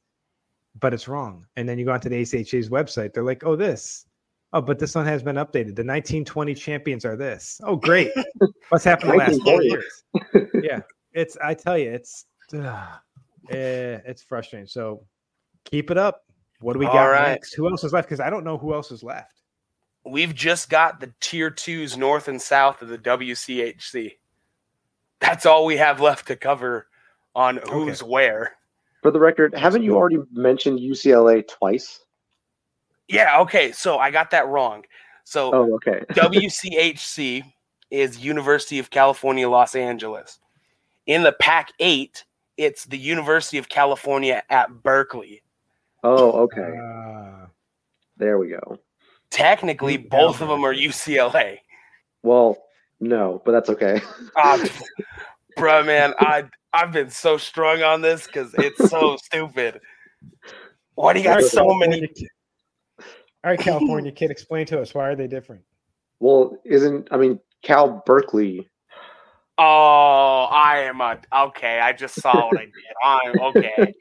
but 0.79 0.95
it's 0.95 1.09
wrong. 1.09 1.47
And 1.57 1.69
then 1.69 1.79
you 1.79 1.85
go 1.85 1.93
onto 1.93 2.09
the 2.09 2.23
ACHA's 2.23 2.69
website, 2.69 3.13
they're 3.13 3.25
like, 3.25 3.45
oh, 3.45 3.57
this. 3.57 4.07
Oh, 4.53 4.61
but 4.61 4.79
this 4.79 4.95
one 4.95 5.07
has 5.07 5.23
been 5.23 5.37
updated. 5.37 5.77
The 5.77 5.85
1920 5.85 6.55
champions 6.55 7.05
are 7.05 7.17
this. 7.17 7.61
Oh, 7.65 7.77
great. 7.77 8.11
What's 8.71 8.85
happened 8.85 9.13
the 9.13 9.17
last 9.17 9.43
four 9.43 9.63
years? 9.63 10.03
yeah. 10.63 10.81
It's 11.13 11.37
I 11.43 11.55
tell 11.55 11.79
you, 11.79 11.91
it's 11.91 12.27
uh, 12.55 12.97
it's 13.49 14.23
frustrating. 14.23 14.67
So 14.67 15.05
keep 15.65 15.91
it 15.91 15.99
up. 15.99 16.25
What 16.61 16.75
do 16.75 16.79
we 16.79 16.87
got 16.87 17.05
right. 17.07 17.31
next? 17.31 17.55
Who 17.55 17.69
else 17.69 17.85
is 17.85 17.93
left? 17.93 18.09
Because 18.09 18.21
I 18.21 18.31
don't 18.31 18.45
know 18.45 18.59
who 18.59 18.75
else 18.75 18.91
is 18.91 19.03
left 19.03 19.41
we've 20.05 20.35
just 20.35 20.71
got 20.71 21.01
the 21.01 21.13
tier 21.21 21.51
twos 21.51 21.97
north 21.97 22.29
and 22.29 22.41
south 22.41 22.83
of 22.83 22.89
the 22.89 22.99
WCHC. 22.99 24.13
That's 25.21 25.47
all 25.47 25.67
we 25.67 25.77
have 25.77 26.01
left 26.01 26.29
to 26.29 26.37
cover 26.37 26.87
on 27.35 27.61
who's 27.71 28.03
okay. 28.03 28.11
where. 28.11 28.57
For 29.03 29.11
the 29.11 29.21
record, 29.21 29.55
haven't 29.55 29.83
you 29.83 29.97
already 29.97 30.19
mentioned 30.33 30.79
UCLA 30.79 31.47
twice? 31.49 32.01
Yeah, 33.09 33.41
okay. 33.41 33.73
So 33.73 33.99
I 33.99 34.11
got 34.11 34.31
that 34.31 34.47
wrong. 34.49 34.85
So 35.25 35.53
oh, 35.55 35.75
okay. 35.75 36.05
WCHC 36.11 37.45
is 37.91 38.19
University 38.19 38.79
of 38.79 38.91
California, 38.91 39.49
Los 39.49 39.75
Angeles. 39.75 40.39
In 41.07 41.23
the 41.23 41.33
Pac 41.33 41.73
8, 41.81 42.25
it's 42.57 42.85
the 42.85 42.99
University 42.99 43.59
of 43.59 43.69
California 43.69 44.43
at 44.51 44.83
Berkeley. 44.83 45.43
Oh, 46.05 46.43
okay. 46.43 46.79
Uh, 46.79 47.47
there 48.17 48.39
we 48.39 48.49
go. 48.49 48.79
Technically, 49.31 49.97
both 49.97 50.41
of 50.41 50.49
them 50.49 50.65
are 50.65 50.75
UCLA. 50.75 51.59
Well, 52.23 52.59
no, 53.01 53.41
but 53.45 53.53
that's 53.53 53.71
okay. 53.71 54.01
uh, 54.37 54.67
bro, 55.57 55.83
man, 55.85 56.15
I 56.19 56.45
I've 56.73 56.93
been 56.93 57.11
so 57.11 57.37
strong 57.37 57.83
on 57.83 58.01
this 58.01 58.27
because 58.27 58.55
it's 58.55 58.89
so 58.89 59.17
stupid. 59.23 59.81
Why 60.95 61.13
do 61.13 61.21
you 61.21 61.25
got 61.25 61.43
so 61.43 61.67
many? 61.75 62.09
All 63.43 63.51
right, 63.51 63.59
California 63.59 64.13
kid, 64.13 64.31
explain 64.31 64.67
to 64.67 64.81
us 64.81 64.95
why 64.95 65.09
are 65.09 65.17
they 65.17 65.27
different? 65.27 65.63
Well, 66.21 66.57
isn't 66.65 67.09
I 67.11 67.17
mean 67.17 67.41
Cal 67.63 68.03
Berkeley? 68.05 68.69
Oh, 69.57 70.49
I 70.51 70.81
am 70.81 71.01
a 71.01 71.19
okay. 71.35 71.81
I 71.81 71.93
just 71.93 72.21
saw 72.21 72.47
what 72.47 72.59
I 72.59 72.65
did. 72.65 72.75
I'm 73.05 73.41
okay. 73.41 73.95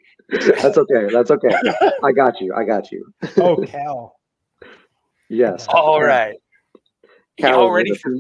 That's 0.62 0.78
okay. 0.78 1.08
That's 1.12 1.32
okay. 1.32 1.50
I 2.04 2.12
got 2.12 2.40
you. 2.40 2.54
I 2.54 2.64
got 2.64 2.92
you. 2.92 3.06
Oh, 3.38 3.64
Cal. 3.66 4.16
Yes. 5.30 5.68
All 5.70 6.02
right. 6.02 6.36
Y'all 7.38 7.72
ready 7.72 7.96
for 7.96 8.14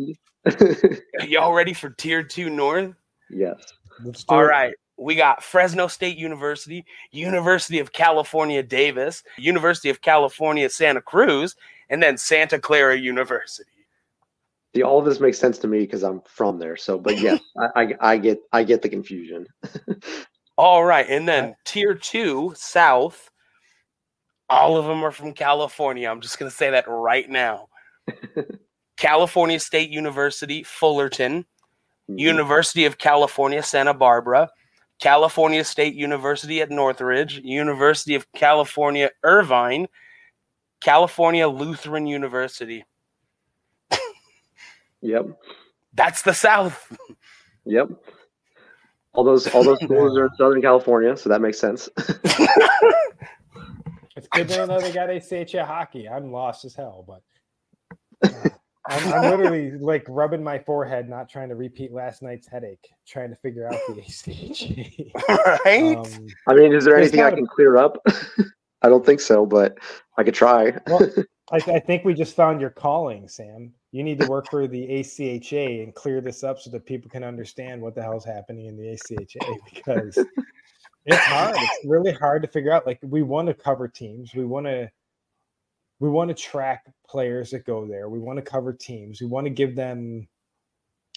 y'all 1.28 1.54
ready 1.54 1.74
for 1.74 1.90
tier 1.90 2.24
two 2.24 2.50
north? 2.50 2.94
Yes. 3.30 3.74
All 4.28 4.42
it. 4.42 4.44
right. 4.44 4.74
We 4.98 5.16
got 5.16 5.44
Fresno 5.44 5.88
State 5.88 6.18
University, 6.18 6.86
University 7.12 7.80
of 7.80 7.94
California 7.94 8.62
Davis, 8.62 9.24
University 9.38 9.90
of 9.90 10.02
California 10.02 10.70
Santa 10.70 11.02
Cruz, 11.02 11.56
and 11.90 12.04
then 12.04 12.18
Santa 12.18 12.60
Clara 12.60 12.98
University. 12.98 13.70
See, 14.76 14.84
all 14.84 15.00
of 15.00 15.06
this 15.06 15.20
makes 15.20 15.40
sense 15.40 15.58
to 15.60 15.68
me 15.68 15.80
because 15.80 16.04
I'm 16.04 16.22
from 16.26 16.60
there. 16.60 16.78
So, 16.78 17.00
but 17.00 17.20
yeah, 17.20 17.38
I, 17.58 17.84
I, 17.84 17.96
I 18.02 18.18
get 18.18 18.42
I 18.52 18.64
get 18.64 18.82
the 18.82 18.90
confusion. 18.90 19.48
all 20.58 20.84
right, 20.84 21.08
and 21.10 21.28
then 21.28 21.56
tier 21.66 21.96
two 21.96 22.54
South, 22.56 23.32
all 24.50 24.78
of 24.78 24.86
them 24.86 25.04
are 25.04 25.12
from 25.12 25.34
California. 25.34 26.10
I'm 26.10 26.22
just 26.22 26.38
going 26.38 26.52
to 26.52 26.56
say 26.56 26.72
that 26.72 26.86
right 26.88 27.30
now. 27.30 27.70
California 28.98 29.60
State 29.60 29.90
University, 29.90 30.62
Fullerton, 30.62 31.46
mm-hmm. 32.10 32.18
University 32.18 32.86
of 32.86 32.98
California, 32.98 33.62
Santa 33.62 33.94
Barbara, 33.94 34.50
California 35.00 35.64
State 35.64 35.94
University 35.94 36.62
at 36.62 36.70
Northridge, 36.70 37.40
University 37.44 38.16
of 38.16 38.30
California, 38.34 39.10
Irvine, 39.24 39.88
California 40.82 41.48
Lutheran 41.48 42.08
University. 42.08 42.84
yep. 45.02 45.26
That's 45.94 46.22
the 46.24 46.34
South. 46.34 46.98
Yep. 47.66 47.90
All 49.14 49.24
those 49.24 49.48
all 49.48 49.64
those 49.64 49.80
schools 49.82 50.18
are 50.18 50.26
in 50.26 50.30
Southern 50.38 50.62
California, 50.62 51.16
so 51.18 51.30
that 51.30 51.42
makes 51.42 51.60
sense. 51.60 51.90
It's 54.20 54.28
good 54.28 54.50
to 54.50 54.68
know 54.68 54.82
they 54.82 54.92
got 54.92 55.08
ACHA 55.08 55.66
hockey. 55.66 56.10
I'm 56.10 56.30
lost 56.34 56.66
as 56.66 56.76
hell, 56.76 57.06
but 57.08 57.22
I'm, 58.90 59.14
I'm, 59.14 59.22
literally 59.22 59.72
like 59.72 60.04
rubbing 60.10 60.44
my 60.44 60.58
forehead, 60.60 61.08
not 61.08 61.30
trying 61.30 61.50
to 61.50 61.56
repeat 61.56 61.92
last 61.92 62.22
night's 62.22 62.48
headache, 62.48 62.90
trying 63.08 63.30
to 63.30 63.36
figure 63.36 63.68
out 63.68 63.76
the 63.88 64.02
ACHA. 64.02 65.12
right. 65.66 65.96
Um, 65.96 66.28
I 66.48 66.56
mean, 66.56 66.74
is 66.74 66.86
there 66.86 66.98
anything 66.98 67.22
I 67.22 67.32
can 67.32 67.46
clear 67.46 67.78
up? 67.78 68.04
I 68.82 68.90
don't 68.90 69.06
think 69.06 69.20
so, 69.20 69.46
but 69.46 69.78
I 70.18 70.24
could 70.24 70.34
try. 70.34 70.74
well, 70.88 71.08
I, 71.52 71.58
I, 71.58 71.80
think 71.80 72.06
we 72.06 72.14
just 72.14 72.36
found 72.36 72.62
your 72.62 72.70
calling, 72.70 73.28
Sam. 73.28 73.74
You 73.92 74.04
need 74.04 74.20
to 74.22 74.28
work 74.28 74.50
for 74.50 74.68
the 74.68 74.88
ACHA 74.88 75.84
and 75.84 75.94
clear 75.94 76.22
this 76.22 76.44
up 76.44 76.60
so 76.60 76.70
that 76.72 76.86
people 76.86 77.10
can 77.10 77.24
understand 77.24 77.82
what 77.82 77.96
the 77.96 78.02
hell's 78.02 78.26
happening 78.26 78.68
in 78.68 78.78
the 78.78 78.84
ACHA 78.84 79.58
because 79.74 80.18
it's 81.06 81.18
hard. 81.18 81.56
It's 81.58 81.86
really 81.86 82.14
hard 82.14 82.42
to 82.44 82.48
figure 82.48 82.72
out. 82.72 82.86
Like 82.86 83.00
we 83.02 83.24
want 83.24 83.48
to 83.48 83.54
cover 83.54 83.88
teams. 83.88 84.34
We 84.34 84.46
want 84.46 84.68
to 84.68 84.90
we 86.00 86.10
want 86.10 86.30
to 86.30 86.34
track 86.34 86.86
players 87.08 87.52
that 87.52 87.66
go 87.66 87.86
there. 87.86 88.10
We 88.10 88.20
want 88.20 88.38
to 88.38 88.44
cover 88.44 88.74
teams. 88.74 89.22
We 89.22 89.28
want 89.28 89.46
to 89.46 89.52
give 89.52 89.76
them 89.76 90.28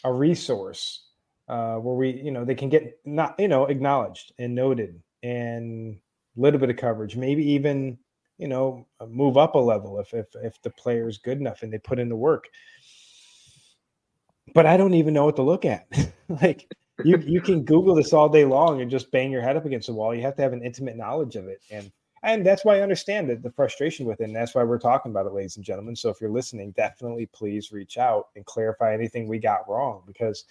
a 0.04 0.12
resource 0.12 1.06
uh, 1.48 1.76
where 1.76 1.94
we, 1.94 2.10
you 2.10 2.30
know, 2.30 2.44
they 2.44 2.54
can 2.54 2.68
get 2.68 2.98
not, 3.04 3.38
you 3.38 3.48
know, 3.48 3.66
acknowledged 3.66 4.32
and 4.38 4.54
noted 4.54 5.00
and 5.22 5.96
a 6.36 6.40
little 6.40 6.58
bit 6.58 6.70
of 6.70 6.76
coverage, 6.76 7.16
maybe 7.16 7.44
even, 7.52 7.98
you 8.38 8.48
know, 8.48 8.86
move 9.08 9.36
up 9.36 9.54
a 9.54 9.58
level 9.58 10.00
if 10.00 10.12
if 10.14 10.26
if 10.42 10.60
the 10.62 10.70
player 10.70 11.08
is 11.08 11.18
good 11.18 11.38
enough 11.38 11.62
and 11.62 11.72
they 11.72 11.78
put 11.78 12.00
in 12.00 12.08
the 12.08 12.16
work. 12.16 12.46
But 14.54 14.66
I 14.66 14.76
don't 14.76 14.94
even 14.94 15.14
know 15.14 15.24
what 15.24 15.36
to 15.36 15.42
look 15.42 15.64
at. 15.64 15.86
like 16.42 16.68
you 17.04 17.18
you 17.18 17.40
can 17.40 17.64
Google 17.64 17.94
this 17.94 18.12
all 18.12 18.28
day 18.28 18.44
long 18.44 18.80
and 18.80 18.90
just 18.90 19.12
bang 19.12 19.30
your 19.30 19.42
head 19.42 19.56
up 19.56 19.64
against 19.64 19.86
the 19.86 19.94
wall. 19.94 20.14
You 20.14 20.22
have 20.22 20.36
to 20.36 20.42
have 20.42 20.52
an 20.52 20.64
intimate 20.64 20.96
knowledge 20.96 21.36
of 21.36 21.46
it, 21.46 21.60
and 21.70 21.92
and 22.22 22.44
that's 22.46 22.64
why 22.64 22.76
I 22.76 22.80
understand 22.80 23.28
the, 23.28 23.36
the 23.36 23.50
frustration 23.50 24.06
with 24.06 24.20
it. 24.20 24.24
And 24.24 24.36
that's 24.36 24.54
why 24.54 24.62
we're 24.62 24.78
talking 24.78 25.10
about 25.10 25.26
it, 25.26 25.32
ladies 25.32 25.56
and 25.56 25.64
gentlemen. 25.64 25.96
So 25.96 26.08
if 26.08 26.20
you're 26.20 26.30
listening, 26.30 26.72
definitely 26.72 27.26
please 27.26 27.72
reach 27.72 27.98
out 27.98 28.28
and 28.36 28.44
clarify 28.46 28.94
anything 28.94 29.26
we 29.26 29.38
got 29.38 29.68
wrong 29.68 30.02
because 30.06 30.44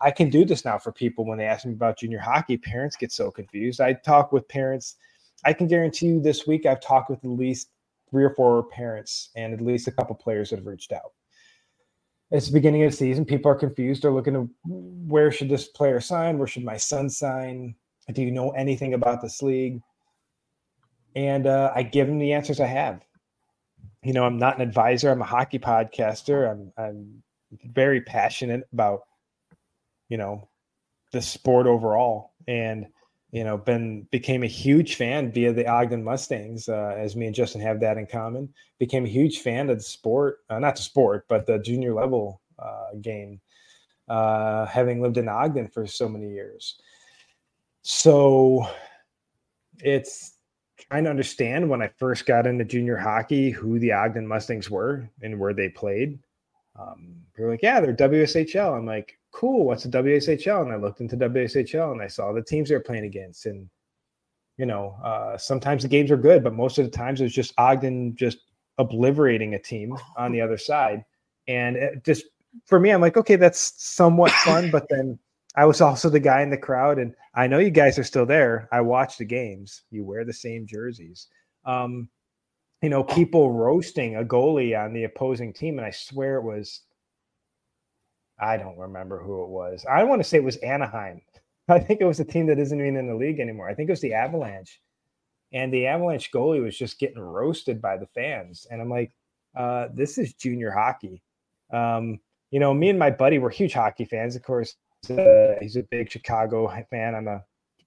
I 0.00 0.10
can 0.10 0.30
do 0.30 0.44
this 0.44 0.64
now 0.64 0.78
for 0.78 0.92
people 0.92 1.24
when 1.26 1.38
they 1.38 1.46
ask 1.46 1.64
me 1.64 1.72
about 1.72 1.98
junior 1.98 2.18
hockey. 2.18 2.56
Parents 2.56 2.96
get 2.96 3.12
so 3.12 3.30
confused. 3.30 3.80
I 3.80 3.94
talk 3.94 4.32
with 4.32 4.48
parents. 4.48 4.96
I 5.44 5.52
can 5.52 5.66
guarantee 5.66 6.06
you 6.06 6.20
this 6.20 6.46
week 6.46 6.66
I've 6.66 6.80
talked 6.80 7.10
with 7.10 7.24
at 7.24 7.30
least 7.30 7.70
three 8.10 8.24
or 8.24 8.34
four 8.34 8.64
parents 8.64 9.30
and 9.36 9.52
at 9.52 9.60
least 9.60 9.88
a 9.88 9.92
couple 9.92 10.14
players 10.14 10.50
that 10.50 10.56
have 10.56 10.66
reached 10.66 10.92
out 10.92 11.12
it's 12.30 12.46
the 12.48 12.52
beginning 12.52 12.82
of 12.82 12.90
the 12.90 12.96
season. 12.96 13.24
People 13.24 13.50
are 13.50 13.56
confused. 13.56 14.02
They're 14.02 14.10
looking 14.10 14.34
to 14.34 14.50
where 14.64 15.30
should 15.30 15.48
this 15.48 15.68
player 15.68 16.00
sign? 16.00 16.38
Where 16.38 16.48
should 16.48 16.64
my 16.64 16.76
son 16.76 17.08
sign? 17.08 17.74
Do 18.12 18.22
you 18.22 18.30
know 18.30 18.50
anything 18.50 18.94
about 18.94 19.22
this 19.22 19.42
league? 19.42 19.80
And 21.16 21.46
uh, 21.46 21.72
I 21.74 21.82
give 21.82 22.06
them 22.06 22.18
the 22.18 22.34
answers 22.34 22.60
I 22.60 22.66
have. 22.66 23.02
You 24.04 24.12
know, 24.12 24.24
I'm 24.24 24.38
not 24.38 24.56
an 24.56 24.60
advisor. 24.62 25.10
I'm 25.10 25.22
a 25.22 25.24
hockey 25.24 25.58
podcaster. 25.58 26.48
I'm 26.48 26.72
I'm 26.76 27.22
very 27.64 28.02
passionate 28.02 28.68
about, 28.72 29.00
you 30.08 30.18
know, 30.18 30.48
the 31.12 31.22
sport 31.22 31.66
overall. 31.66 32.34
And 32.46 32.86
you 33.32 33.44
know, 33.44 33.56
been 33.56 34.06
became 34.10 34.42
a 34.42 34.46
huge 34.48 34.94
fan 34.94 35.32
via 35.32 35.52
the 35.52 35.66
Ogden 35.66 36.04
Mustangs, 36.04 36.68
uh, 36.68 36.94
as 36.96 37.16
me 37.16 37.26
and 37.26 37.34
Justin 37.34 37.60
have 37.60 37.80
that 37.80 37.98
in 37.98 38.06
common. 38.06 38.52
Became 38.78 39.04
a 39.04 39.08
huge 39.08 39.40
fan 39.40 39.68
of 39.68 39.78
the 39.78 39.82
sport, 39.82 40.38
uh, 40.48 40.58
not 40.58 40.76
the 40.76 40.82
sport, 40.82 41.26
but 41.28 41.46
the 41.46 41.58
junior 41.58 41.92
level 41.94 42.40
uh, 42.58 42.94
game, 43.00 43.40
uh, 44.08 44.66
having 44.66 45.02
lived 45.02 45.16
in 45.16 45.28
Ogden 45.28 45.68
for 45.68 45.86
so 45.86 46.08
many 46.08 46.30
years. 46.30 46.80
So 47.82 48.66
it's 49.78 50.35
trying 50.76 51.04
to 51.04 51.10
understand 51.10 51.68
when 51.68 51.82
I 51.82 51.88
first 51.88 52.26
got 52.26 52.46
into 52.46 52.64
junior 52.64 52.96
hockey 52.96 53.50
who 53.50 53.78
the 53.78 53.92
Ogden 53.92 54.26
Mustangs 54.26 54.70
were 54.70 55.08
and 55.22 55.38
where 55.38 55.54
they 55.54 55.68
played. 55.68 56.18
Um, 56.78 57.16
they're 57.34 57.50
like, 57.50 57.62
yeah, 57.62 57.80
they're 57.80 57.94
WSHL. 57.94 58.76
I'm 58.76 58.86
like, 58.86 59.18
cool, 59.32 59.64
what's 59.64 59.84
the 59.84 59.90
WSHL? 59.90 60.62
And 60.62 60.72
I 60.72 60.76
looked 60.76 61.00
into 61.00 61.16
WSHL 61.16 61.92
and 61.92 62.02
I 62.02 62.06
saw 62.06 62.32
the 62.32 62.42
teams 62.42 62.68
they're 62.68 62.80
playing 62.80 63.04
against. 63.04 63.46
And, 63.46 63.68
you 64.56 64.66
know, 64.66 64.96
uh, 65.02 65.36
sometimes 65.36 65.82
the 65.82 65.88
games 65.88 66.10
are 66.10 66.16
good, 66.16 66.44
but 66.44 66.54
most 66.54 66.78
of 66.78 66.84
the 66.84 66.96
times 66.96 67.20
it 67.20 67.24
was 67.24 67.34
just 67.34 67.54
Ogden 67.58 68.14
just 68.16 68.38
obliterating 68.78 69.54
a 69.54 69.58
team 69.58 69.96
on 70.16 70.32
the 70.32 70.40
other 70.40 70.58
side. 70.58 71.04
And 71.48 72.00
just 72.04 72.24
for 72.64 72.80
me, 72.80 72.90
I'm 72.90 73.00
like, 73.00 73.16
okay, 73.16 73.36
that's 73.36 73.72
somewhat 73.76 74.32
fun. 74.32 74.70
But 74.70 74.86
then 74.88 75.18
I 75.56 75.64
was 75.64 75.80
also 75.82 76.08
the 76.08 76.20
guy 76.20 76.42
in 76.42 76.50
the 76.50 76.56
crowd, 76.56 76.98
and 76.98 77.14
I 77.34 77.46
know 77.46 77.58
you 77.58 77.70
guys 77.70 77.98
are 77.98 78.04
still 78.04 78.26
there. 78.26 78.68
I 78.72 78.80
watch 78.80 79.16
the 79.16 79.24
games. 79.24 79.82
You 79.90 80.04
wear 80.04 80.24
the 80.24 80.32
same 80.32 80.66
jerseys. 80.66 81.28
Um, 81.64 82.08
you 82.82 82.90
know, 82.90 83.02
people 83.02 83.52
roasting 83.52 84.16
a 84.16 84.24
goalie 84.24 84.78
on 84.78 84.92
the 84.92 85.04
opposing 85.04 85.52
team, 85.52 85.78
and 85.78 85.86
I 85.86 85.90
swear 85.90 86.36
it 86.36 86.44
was. 86.44 86.82
I 88.38 88.58
don't 88.58 88.78
remember 88.78 89.22
who 89.22 89.44
it 89.44 89.48
was. 89.48 89.86
I 89.90 90.04
want 90.04 90.20
to 90.22 90.28
say 90.28 90.36
it 90.36 90.44
was 90.44 90.56
Anaheim. 90.56 91.22
I 91.68 91.78
think 91.78 92.00
it 92.00 92.06
was 92.06 92.20
a 92.20 92.24
team 92.24 92.46
that 92.46 92.58
isn't 92.58 92.78
even 92.78 92.96
in 92.96 93.08
the 93.08 93.14
league 93.14 93.40
anymore. 93.40 93.68
I 93.68 93.74
think 93.74 93.88
it 93.88 93.92
was 93.92 94.02
the 94.02 94.12
Avalanche, 94.12 94.80
and 95.52 95.72
the 95.72 95.86
Avalanche 95.86 96.30
goalie 96.30 96.62
was 96.62 96.76
just 96.76 96.98
getting 96.98 97.18
roasted 97.18 97.80
by 97.80 97.96
the 97.96 98.06
fans. 98.06 98.66
And 98.70 98.80
I'm 98.80 98.90
like, 98.90 99.12
uh, 99.56 99.88
this 99.94 100.18
is 100.18 100.34
junior 100.34 100.70
hockey. 100.70 101.22
Um, 101.72 102.20
you 102.50 102.60
know, 102.60 102.72
me 102.74 102.90
and 102.90 102.98
my 102.98 103.10
buddy 103.10 103.38
were 103.38 103.50
huge 103.50 103.72
hockey 103.72 104.04
fans. 104.04 104.36
Of 104.36 104.42
course, 104.42 104.76
he's 105.60 105.76
a 105.76 105.82
big 105.90 106.10
Chicago 106.10 106.68
fan. 106.90 107.14
I'm 107.14 107.28
a 107.28 107.42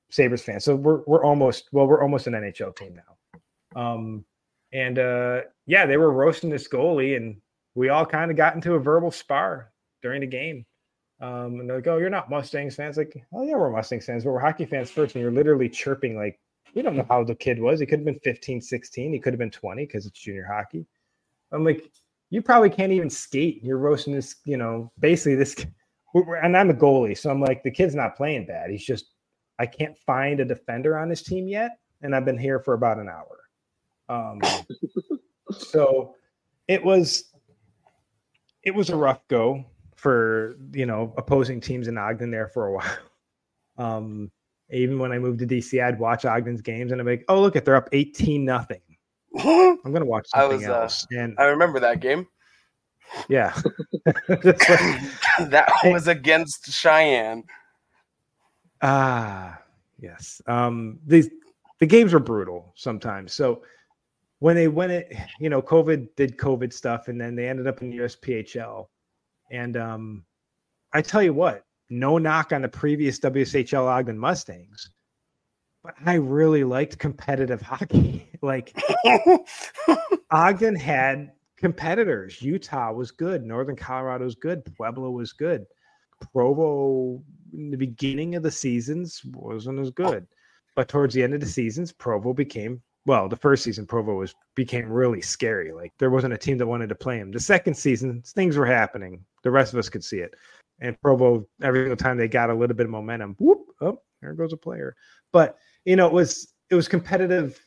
Sabres 0.10 0.42
fan. 0.42 0.60
So 0.60 0.76
we're 0.76 1.02
we're 1.06 1.24
almost 1.24 1.70
well, 1.72 1.88
we're 1.88 2.02
almost 2.02 2.28
an 2.28 2.34
NHL 2.34 2.76
team 2.76 2.96
now. 2.96 3.82
Um, 3.82 4.26
and 4.74 5.00
uh, 5.00 5.42
yeah, 5.66 5.86
they 5.86 5.98
were 5.98 6.12
roasting 6.12 6.50
this 6.50 6.68
goalie, 6.68 7.18
and 7.18 7.38
we 7.76 7.90
all 7.90 8.06
kind 8.06 8.32
of 8.32 8.38
got 8.38 8.56
into 8.56 8.76
a 8.76 8.80
verbal 8.80 9.12
spar 9.12 9.72
during 10.02 10.22
the 10.22 10.28
game. 10.28 10.66
Um, 11.22 11.60
and 11.60 11.70
they're 11.70 11.78
like, 11.78 11.88
"Oh, 11.88 11.98
you're 11.98 12.10
not 12.10 12.30
Mustangs 12.30 12.76
fans." 12.76 12.98
Like, 12.98 13.24
"Oh 13.34 13.44
yeah, 13.44 13.56
we're 13.56 13.72
Mustangs 13.72 14.06
fans, 14.06 14.24
but 14.24 14.32
we're 14.32 14.40
hockey 14.40 14.66
fans 14.66 14.90
first. 14.90 15.16
And 15.16 15.22
you're 15.22 15.32
literally 15.32 15.70
chirping 15.70 16.16
like, 16.16 16.40
"We 16.76 16.82
don't 16.82 16.96
know 16.96 17.06
how 17.10 17.24
the 17.24 17.36
kid 17.36 17.60
was. 17.60 17.80
He 17.80 17.86
could 17.86 18.00
have 18.00 18.06
been 18.06 18.20
15, 18.24 18.62
16. 18.62 19.14
He 19.14 19.20
could 19.20 19.34
have 19.34 19.40
been 19.40 19.52
20 19.52 19.86
because 19.86 20.06
it's 20.06 20.20
junior 20.20 20.46
hockey." 20.46 20.86
I'm 21.52 21.66
like, 21.66 21.92
"You 22.30 22.42
probably 22.42 22.70
can't 22.70 22.92
even 22.94 23.10
skate. 23.10 23.64
You're 23.64 23.78
roasting 23.78 24.14
this, 24.14 24.36
you 24.46 24.58
know, 24.58 24.92
basically 25.00 25.36
this." 25.36 25.56
And 26.14 26.58
I'm 26.58 26.70
a 26.70 26.74
goalie, 26.74 27.18
so 27.18 27.30
I'm 27.30 27.42
like, 27.42 27.64
the 27.64 27.72
kid's 27.72 27.96
not 27.96 28.16
playing 28.16 28.46
bad. 28.48 28.72
He's 28.72 28.86
just, 28.86 29.12
I 29.60 29.66
can't 29.66 29.98
find 29.98 30.40
a 30.40 30.46
defender 30.46 30.98
on 30.98 31.10
his 31.10 31.22
team 31.22 31.48
yet, 31.48 31.72
and 32.02 32.16
I've 32.16 32.26
been 32.26 32.38
here 32.38 32.60
for 32.60 32.74
about 32.74 32.98
an 32.98 33.10
hour. 33.10 33.38
Um, 34.10 34.42
so 35.52 36.16
it 36.68 36.84
was, 36.84 37.26
it 38.64 38.74
was 38.74 38.90
a 38.90 38.96
rough 38.96 39.28
go 39.28 39.66
for 40.00 40.56
you 40.72 40.86
know 40.86 41.14
opposing 41.18 41.60
teams 41.60 41.90
in 41.90 41.98
Ogden 41.98 42.32
there 42.32 42.48
for 42.48 42.68
a 42.68 42.74
while. 42.74 42.98
Um, 43.78 44.32
even 44.72 45.00
when 45.00 45.12
I 45.12 45.20
moved 45.20 45.40
to 45.40 45.48
DC, 45.48 45.84
I'd 45.84 46.00
watch 46.00 46.26
Ogden's 46.26 46.62
games 46.62 46.92
and 46.92 47.02
I'm 47.02 47.08
like, 47.08 47.26
oh 47.28 47.42
look 47.42 47.56
at 47.56 47.66
they're 47.66 47.76
up 47.76 47.90
18 47.92 48.46
nothing. 48.46 48.82
I'm 49.38 49.92
gonna 49.92 50.06
watch 50.06 50.28
something 50.30 50.60
was, 50.60 50.68
uh, 50.68 50.82
else. 50.82 51.08
and 51.12 51.36
I 51.38 51.46
remember 51.46 51.80
that 51.80 52.00
game. 52.00 52.28
Yeah, 53.28 53.54
that 54.28 55.72
was 55.86 56.08
against 56.08 56.72
Cheyenne. 56.72 57.44
ah 58.82 59.60
yes. 60.02 60.42
Um, 60.48 61.00
these 61.06 61.30
the 61.80 61.86
games 61.86 62.14
are 62.14 62.20
brutal 62.20 62.74
sometimes. 62.76 63.34
So 63.34 63.64
when 64.40 64.56
they 64.56 64.68
went 64.68 64.92
it, 64.92 65.16
you 65.40 65.50
know, 65.50 65.62
COVID 65.62 66.10
did 66.16 66.38
COVID 66.38 66.74
stuff, 66.74 67.08
and 67.08 67.20
then 67.20 67.36
they 67.36 67.48
ended 67.48 67.68
up 67.68 67.82
in 67.82 67.90
the 67.90 67.98
USPHL. 67.98 68.88
And 69.52 69.78
um, 69.78 70.26
I 70.94 71.02
tell 71.02 71.24
you 71.24 71.34
what, 71.34 71.64
no 71.90 72.18
knock 72.18 72.54
on 72.54 72.62
the 72.62 72.70
previous 72.70 73.20
WSHL 73.20 73.86
Ogden 73.86 74.18
Mustangs, 74.18 74.92
but 75.84 75.96
I 76.06 76.16
really 76.16 76.64
liked 76.64 77.00
competitive 77.00 77.62
hockey. 77.62 78.30
like 78.42 78.78
Ogden 80.32 80.76
had 80.76 81.32
competitors. 81.60 82.42
Utah 82.42 82.92
was 82.92 83.12
good. 83.12 83.44
Northern 83.46 83.76
Colorado 83.76 84.26
was 84.26 84.36
good. 84.36 84.64
Pueblo 84.76 85.12
was 85.12 85.34
good. 85.34 85.66
Provo 86.34 87.22
in 87.54 87.72
the 87.72 87.78
beginning 87.78 88.36
of 88.36 88.44
the 88.44 88.52
seasons 88.52 89.22
wasn't 89.26 89.80
as 89.80 89.92
good, 89.92 90.28
but 90.76 90.88
towards 90.88 91.14
the 91.14 91.24
end 91.24 91.34
of 91.34 91.40
the 91.40 91.46
seasons, 91.46 91.92
Provo 91.92 92.34
became 92.34 92.82
well. 93.06 93.30
The 93.30 93.36
first 93.36 93.64
season, 93.64 93.86
Provo 93.86 94.16
was 94.16 94.36
became 94.56 94.92
really 94.92 95.22
scary. 95.22 95.72
Like 95.72 95.94
there 95.98 96.10
wasn't 96.10 96.34
a 96.34 96.38
team 96.38 96.58
that 96.58 96.68
wanted 96.68 96.90
to 96.90 96.96
play 96.96 97.18
him. 97.18 97.32
The 97.32 97.40
second 97.40 97.76
season, 97.76 98.22
things 98.26 98.58
were 98.58 98.66
happening. 98.66 99.24
The 99.44 99.52
rest 99.52 99.74
of 99.74 99.80
us 99.80 99.90
could 99.90 100.04
see 100.04 100.20
it. 100.20 100.34
And 100.82 101.00
Provo, 101.02 101.48
every 101.62 101.82
single 101.82 101.98
time 101.98 102.18
they 102.18 102.28
got 102.28 102.50
a 102.50 102.54
little 102.54 102.76
bit 102.76 102.86
of 102.86 102.92
momentum, 102.92 103.36
whoop, 103.40 103.68
oh, 103.82 104.02
there 104.22 104.34
goes 104.34 104.54
a 104.54 104.58
player. 104.58 104.96
But 105.32 105.58
you 105.86 105.96
know, 105.96 106.08
it 106.08 106.14
was 106.14 106.54
it 106.70 106.76
was 106.76 106.88
competitive 106.88 107.60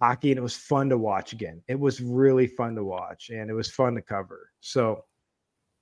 hockey 0.00 0.30
and 0.30 0.38
it 0.38 0.42
was 0.42 0.56
fun 0.56 0.88
to 0.88 0.98
watch 0.98 1.32
again. 1.32 1.62
It 1.68 1.78
was 1.78 2.00
really 2.00 2.46
fun 2.46 2.74
to 2.76 2.84
watch 2.84 3.30
and 3.30 3.50
it 3.50 3.54
was 3.54 3.70
fun 3.70 3.94
to 3.94 4.02
cover. 4.02 4.50
So, 4.60 5.04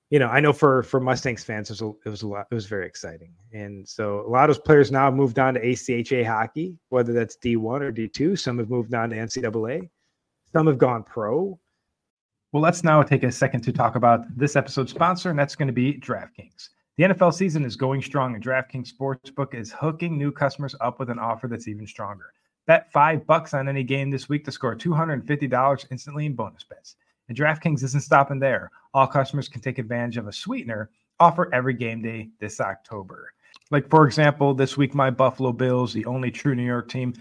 you 0.09 0.19
know, 0.19 0.27
I 0.27 0.39
know 0.39 0.53
for 0.53 0.83
for 0.83 0.99
Mustangs 0.99 1.43
fans, 1.43 1.69
it 1.69 1.73
was 1.73 1.81
a, 1.81 1.91
it 2.05 2.09
was 2.09 2.21
a 2.21 2.27
lot. 2.27 2.45
It 2.51 2.53
was 2.53 2.67
very 2.67 2.85
exciting, 2.85 3.33
and 3.51 3.87
so 3.87 4.19
a 4.27 4.29
lot 4.29 4.51
of 4.51 4.63
players 4.63 4.91
now 4.91 5.05
have 5.05 5.15
moved 5.15 5.39
on 5.39 5.55
to 5.55 5.59
ACHA 5.59 6.23
hockey, 6.23 6.77
whether 6.89 7.13
that's 7.13 7.35
D 7.35 7.55
one 7.55 7.81
or 7.81 7.91
D 7.91 8.07
two. 8.07 8.35
Some 8.35 8.59
have 8.59 8.69
moved 8.69 8.93
on 8.93 9.09
to 9.09 9.15
NCAA. 9.15 9.89
Some 10.51 10.67
have 10.67 10.77
gone 10.77 11.01
pro. 11.01 11.59
Well, 12.51 12.61
let's 12.61 12.83
now 12.83 13.01
take 13.01 13.23
a 13.23 13.31
second 13.31 13.61
to 13.61 13.71
talk 13.73 13.95
about 13.95 14.25
this 14.37 14.55
episode's 14.55 14.91
sponsor, 14.91 15.31
and 15.31 15.39
that's 15.39 15.55
going 15.55 15.67
to 15.67 15.73
be 15.73 15.99
DraftKings. 15.99 16.69
The 16.97 17.05
NFL 17.05 17.33
season 17.33 17.65
is 17.65 17.75
going 17.75 18.03
strong, 18.03 18.35
and 18.35 18.43
DraftKings 18.43 18.93
Sportsbook 18.93 19.55
is 19.55 19.71
hooking 19.71 20.15
new 20.15 20.31
customers 20.31 20.75
up 20.79 20.99
with 20.99 21.09
an 21.09 21.17
offer 21.17 21.47
that's 21.47 21.67
even 21.67 21.87
stronger. 21.87 22.31
Bet 22.65 22.91
five 22.91 23.25
bucks 23.25 23.53
on 23.53 23.67
any 23.67 23.83
game 23.83 24.09
this 24.09 24.29
week 24.29 24.45
to 24.45 24.51
score 24.51 24.75
$250 24.75 25.85
instantly 25.91 26.25
in 26.25 26.33
bonus 26.33 26.63
bets. 26.63 26.95
And 27.27 27.37
DraftKings 27.37 27.83
isn't 27.83 28.01
stopping 28.01 28.39
there. 28.39 28.69
All 28.93 29.07
customers 29.07 29.49
can 29.49 29.61
take 29.61 29.79
advantage 29.79 30.17
of 30.17 30.27
a 30.27 30.33
sweetener 30.33 30.89
offer 31.19 31.53
every 31.53 31.73
game 31.73 32.01
day 32.01 32.29
this 32.39 32.59
October. 32.59 33.33
Like, 33.71 33.89
for 33.89 34.05
example, 34.05 34.53
this 34.53 34.77
week, 34.77 34.93
my 34.93 35.09
Buffalo 35.09 35.51
Bills, 35.51 35.93
the 35.93 36.05
only 36.05 36.31
true 36.31 36.55
New 36.55 36.65
York 36.65 36.89
team, 36.89 37.13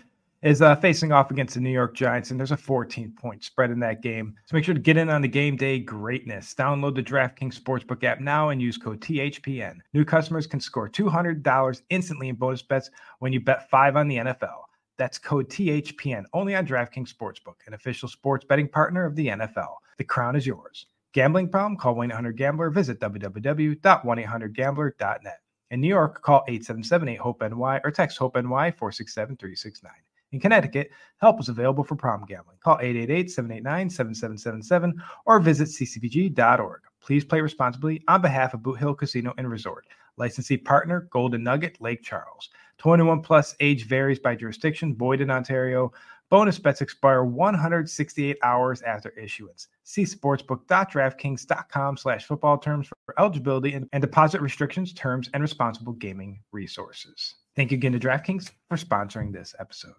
is 0.43 0.61
uh, 0.61 0.75
facing 0.77 1.13
off 1.13 1.31
against 1.31 1.55
the 1.55 1.61
New 1.61 1.71
York 1.71 1.95
Giants, 1.95 2.31
and 2.31 2.39
there's 2.39 2.51
a 2.51 2.57
14 2.57 3.13
point 3.13 3.45
spread 3.45 3.71
in 3.71 3.79
that 3.81 4.03
game. 4.03 4.35
So 4.47 4.57
make 4.57 4.65
sure 4.65 4.75
to 4.75 4.81
get 4.81 4.97
in 4.97 5.09
on 5.09 5.23
the 5.23 5.29
game 5.29 5.57
day 5.57 5.79
greatness. 5.79 6.55
Download 6.55 6.95
the 6.95 7.03
DraftKings 7.03 7.59
Sportsbook 7.59 8.03
app 8.03 8.21
now 8.21 8.49
and 8.49 8.61
use 8.61 8.77
code 8.77 9.01
THPN. 9.01 9.79
New 9.95 10.05
customers 10.05 10.49
can 10.49 10.61
score 10.61 10.89
$200 10.89 11.83
instantly 11.91 12.29
in 12.29 12.35
bonus 12.35 12.63
bets 12.63 12.91
when 13.21 13.33
you 13.33 13.41
bet 13.41 13.71
five 13.71 13.97
on 13.97 14.09
the 14.09 14.17
NFL. 14.17 14.63
That's 15.03 15.19
code 15.19 15.49
THPN 15.49 16.27
only 16.33 16.55
on 16.55 16.65
DraftKings 16.65 17.13
Sportsbook, 17.13 17.57
an 17.67 17.75
official 17.75 18.09
sports 18.09 18.45
betting 18.45 18.69
partner 18.69 19.05
of 19.05 19.17
the 19.17 19.27
NFL. 19.27 19.75
The 19.99 20.05
crown 20.05 20.37
is 20.37 20.47
yours. 20.47 20.87
Gambling 21.13 21.49
problem? 21.49 21.77
Call 21.77 21.97
1 21.97 22.13
800 22.13 22.37
Gambler. 22.37 22.71
Visit 22.71 23.01
www.1800Gambler.net. 23.01 25.41
In 25.73 25.81
New 25.81 25.89
York, 25.89 26.23
call 26.23 26.45
877 26.47 27.09
8 27.09 27.17
HOPE 27.17 27.43
NY 27.51 27.81
or 27.83 27.91
text 27.91 28.17
HOPE 28.17 28.37
NY 28.37 28.71
467 28.71 29.37
369. 29.39 29.93
In 30.31 30.39
Connecticut, 30.39 30.93
help 31.17 31.41
is 31.41 31.49
available 31.49 31.83
for 31.83 31.97
problem 31.97 32.29
gambling. 32.29 32.59
Call 32.63 32.79
888-789-7777 32.79 34.93
or 35.27 35.41
visit 35.41 35.67
ccpg.org. 35.67 36.81
Please 37.01 37.25
play 37.25 37.41
responsibly 37.41 38.05
on 38.07 38.23
behalf 38.23 38.55
of 38.55 38.63
Boot 38.63 38.79
Hill 38.79 38.95
Casino 38.95 39.35
and 39.37 39.51
Resort. 39.51 39.85
Licensee 40.17 40.59
partner 40.59 41.09
Golden 41.11 41.43
Nugget, 41.43 41.81
Lake 41.81 42.05
Charles. 42.05 42.51
21 42.83 43.23
plus 43.23 43.55
age 43.61 43.87
varies 43.87 44.19
by 44.19 44.35
jurisdiction, 44.35 44.95
void 44.97 45.21
in 45.21 45.31
Ontario. 45.31 45.93
Bonus 46.31 46.59
bets 46.59 46.81
expire 46.81 47.25
168 47.25 48.39
hours 48.43 48.83
after 48.83 49.11
issuance. 49.11 49.69
See 49.85 50.03
sportsbook.draftkings.com 50.03 51.97
slash 51.97 52.25
football 52.27 52.59
terms 52.59 52.89
for 52.89 53.15
eligibility 53.19 53.75
and, 53.75 53.89
and 53.93 54.01
deposit 54.01 54.41
restrictions, 54.41 54.93
terms, 54.93 55.29
and 55.35 55.43
responsible 55.43 55.93
gaming 55.93 56.41
resources. 56.53 57.35
Thank 57.55 57.71
you 57.71 57.77
again 57.77 57.93
to 57.93 57.99
DraftKings 57.99 58.51
for 58.69 58.77
sponsoring 58.77 59.33
this 59.33 59.55
episode 59.59 59.95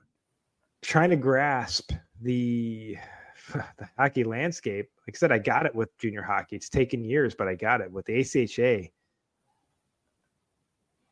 trying 0.83 1.09
to 1.09 1.15
grasp 1.15 1.91
the 2.21 2.97
the 3.53 3.89
hockey 3.97 4.23
landscape. 4.23 4.89
Like 5.07 5.15
I 5.15 5.17
said, 5.17 5.31
I 5.31 5.39
got 5.39 5.65
it 5.65 5.73
with 5.73 5.97
junior 5.97 6.21
hockey. 6.21 6.57
It's 6.57 6.69
taken 6.69 7.03
years, 7.03 7.33
but 7.33 7.47
I 7.47 7.55
got 7.55 7.81
it 7.81 7.91
with 7.91 8.05
the 8.05 8.19
ACHA. 8.19 8.91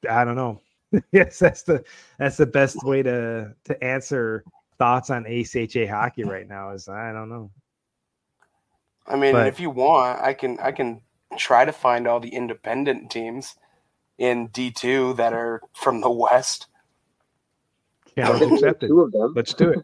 I 0.10 0.26
don't 0.26 0.36
know. 0.36 0.62
yes, 1.12 1.40
that's 1.40 1.64
the 1.64 1.84
that's 2.18 2.38
the 2.38 2.46
best 2.46 2.84
way 2.84 3.02
to 3.04 3.54
to 3.66 3.84
answer 3.84 4.44
thoughts 4.78 5.10
on 5.10 5.24
ACHA 5.26 5.90
hockey 5.90 6.24
right 6.24 6.48
now. 6.48 6.72
Is 6.72 6.90
I 6.90 7.12
don't 7.12 7.30
know. 7.30 7.52
I 9.08 9.16
mean, 9.16 9.34
but, 9.34 9.48
if 9.48 9.60
you 9.60 9.70
want, 9.70 10.22
I 10.22 10.34
can 10.34 10.60
I 10.60 10.72
can 10.72 11.02
try 11.38 11.66
to 11.66 11.72
find 11.72 12.08
all 12.08 12.20
the 12.20 12.30
independent 12.34 13.10
teams 13.10 13.56
in 14.18 14.48
D 14.48 14.72
two 14.72 15.14
that 15.14 15.34
are 15.34 15.62
from 15.74 16.02
the 16.02 16.12
West. 16.12 16.68
Challenge 18.16 18.52
accepted. 18.54 18.88
Two 18.88 19.02
of 19.02 19.12
them. 19.12 19.34
Let's 19.36 19.54
do 19.54 19.70
it. 19.70 19.80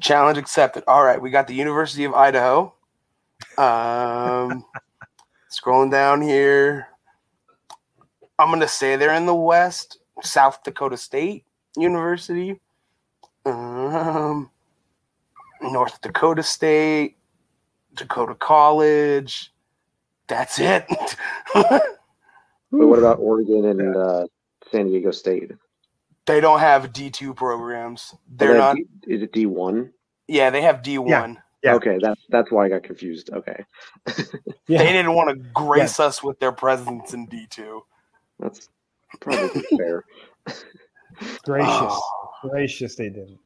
Challenge 0.00 0.38
accepted. 0.38 0.84
All 0.88 1.04
right, 1.04 1.20
we 1.20 1.30
got 1.30 1.46
the 1.46 1.54
University 1.54 2.04
of 2.04 2.14
Idaho. 2.14 2.74
Um, 3.56 4.64
scrolling 5.50 5.90
down 5.90 6.20
here, 6.20 6.88
I'm 8.38 8.50
gonna 8.50 8.66
say 8.66 8.96
they're 8.96 9.14
in 9.14 9.26
the 9.26 9.34
West. 9.34 9.98
South 10.22 10.62
Dakota 10.62 10.96
State 10.96 11.44
University, 11.76 12.60
um, 13.46 14.50
North 15.60 16.00
Dakota 16.00 16.42
State, 16.42 17.16
Dakota 17.94 18.34
College. 18.34 19.52
That's 20.26 20.58
it. 20.58 20.84
but 21.54 21.82
what 22.70 22.98
about 22.98 23.18
Oregon 23.18 23.66
and 23.66 23.96
uh, 23.96 24.26
San 24.70 24.86
Diego 24.86 25.10
State? 25.10 25.52
They 26.26 26.40
don't 26.40 26.60
have 26.60 26.92
D 26.92 27.10
two 27.10 27.34
programs. 27.34 28.14
They're 28.28 28.52
they 28.52 28.58
not. 28.58 28.76
D- 28.76 28.86
is 29.06 29.22
it 29.22 29.32
D 29.32 29.46
one? 29.46 29.92
Yeah, 30.26 30.50
they 30.50 30.62
have 30.62 30.82
D 30.82 30.98
one. 30.98 31.38
Yeah. 31.62 31.74
Okay, 31.76 31.98
that's 32.00 32.20
that's 32.28 32.50
why 32.50 32.66
I 32.66 32.68
got 32.68 32.82
confused. 32.82 33.30
Okay, 33.30 33.64
Yeah. 34.68 34.78
They 34.78 34.92
didn't 34.92 35.14
want 35.14 35.30
to 35.30 35.36
grace 35.54 35.98
us 35.98 36.22
with 36.22 36.38
their 36.38 36.52
presence 36.52 37.14
in 37.14 37.26
D 37.26 37.46
two. 37.48 37.84
that's 38.38 38.68
probably 39.20 39.62
fair. 39.78 40.04
gracious, 41.44 41.70
Oh. 41.70 42.30
gracious 42.42 42.96
they 42.96 43.08
didn't. 43.08 43.38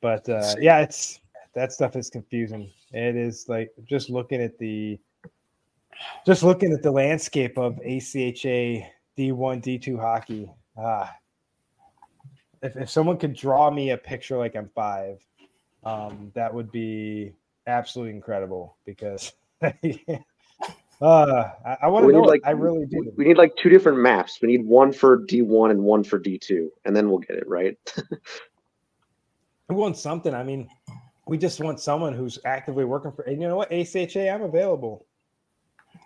But 0.00 0.28
uh, 0.28 0.54
yeah, 0.60 0.80
it's 0.80 1.20
that 1.54 1.72
stuff 1.72 1.96
is 1.96 2.10
confusing. 2.10 2.70
It 2.92 3.16
is 3.16 3.46
like 3.48 3.70
just 3.84 4.10
looking 4.10 4.40
at 4.42 4.58
the 4.58 4.98
just 6.26 6.42
looking 6.42 6.72
at 6.72 6.82
the 6.82 6.90
landscape 6.90 7.56
of 7.58 7.76
ACHA 7.76 8.86
D1 9.16 9.62
D2 9.62 9.98
hockey. 9.98 10.50
Ah, 10.76 11.14
if 12.62 12.76
if 12.76 12.90
someone 12.90 13.16
could 13.16 13.34
draw 13.34 13.70
me 13.70 13.90
a 13.90 13.96
picture 13.96 14.36
like 14.36 14.56
I'm 14.56 14.68
five, 14.74 15.24
um, 15.84 16.30
that 16.34 16.52
would 16.52 16.70
be 16.70 17.32
absolutely 17.66 18.14
incredible 18.14 18.76
because. 18.84 19.32
Uh, 21.04 21.50
I, 21.66 21.76
I 21.82 21.88
want 21.88 22.04
to 22.04 22.06
We 22.06 22.12
know. 22.14 22.20
need 22.22 22.28
like 22.28 22.40
I 22.44 22.52
really 22.52 22.86
do. 22.86 23.12
We 23.16 23.24
need 23.26 23.36
like 23.36 23.54
two 23.56 23.68
different 23.68 23.98
maps. 23.98 24.38
We 24.40 24.48
need 24.48 24.64
one 24.64 24.90
for 24.92 25.24
D 25.26 25.42
one 25.42 25.70
and 25.70 25.82
one 25.82 26.02
for 26.02 26.18
D 26.18 26.38
two, 26.38 26.70
and 26.86 26.96
then 26.96 27.10
we'll 27.10 27.18
get 27.18 27.36
it 27.36 27.46
right. 27.48 27.76
We 29.68 29.76
want 29.76 29.96
something. 29.96 30.34
I 30.34 30.42
mean, 30.42 30.68
we 31.26 31.38
just 31.38 31.58
want 31.58 31.80
someone 31.80 32.12
who's 32.12 32.38
actively 32.44 32.84
working 32.84 33.12
for. 33.12 33.22
And 33.22 33.40
you 33.40 33.48
know 33.48 33.56
what, 33.56 33.70
ACHA, 33.70 34.32
I'm 34.32 34.42
available. 34.42 35.06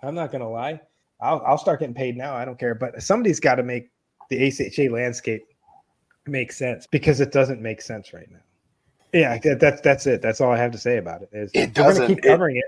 I'm 0.02 0.14
not 0.14 0.30
gonna 0.30 0.48
lie. 0.48 0.80
I'll 1.20 1.42
I'll 1.44 1.58
start 1.58 1.80
getting 1.80 1.94
paid 1.94 2.16
now. 2.16 2.34
I 2.36 2.44
don't 2.44 2.56
care. 2.58 2.76
But 2.76 3.02
somebody's 3.02 3.40
got 3.40 3.56
to 3.56 3.64
make 3.64 3.90
the 4.30 4.38
ACHA 4.48 4.90
landscape 4.92 5.44
make 6.26 6.52
sense 6.52 6.86
because 6.86 7.20
it 7.20 7.32
doesn't 7.32 7.60
make 7.60 7.82
sense 7.82 8.12
right 8.12 8.30
now. 8.30 8.38
Yeah, 9.12 9.38
that, 9.38 9.58
that's 9.58 9.80
that's 9.80 10.06
it. 10.06 10.22
That's 10.22 10.40
all 10.40 10.52
I 10.52 10.58
have 10.58 10.70
to 10.72 10.78
say 10.78 10.98
about 10.98 11.22
it. 11.22 11.30
Is 11.32 11.50
It 11.52 11.58
we're 11.58 11.66
gonna 11.66 11.88
doesn't. 11.88 12.06
keep 12.06 12.18
It- 12.18 12.24
covering 12.24 12.56
it. 12.58 12.64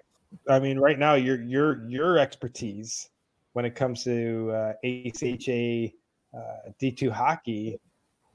I 0.49 0.61
mean, 0.61 0.79
right 0.79 0.99
now, 0.99 1.14
your 1.14 1.40
your 1.43 1.88
your 1.88 2.19
expertise 2.19 3.11
when 3.53 3.64
it 3.64 3.75
comes 3.75 4.05
to 4.05 4.51
uh, 4.53 4.73
ACHA 4.85 5.93
uh, 6.33 6.71
D2 6.81 7.11
hockey, 7.11 7.81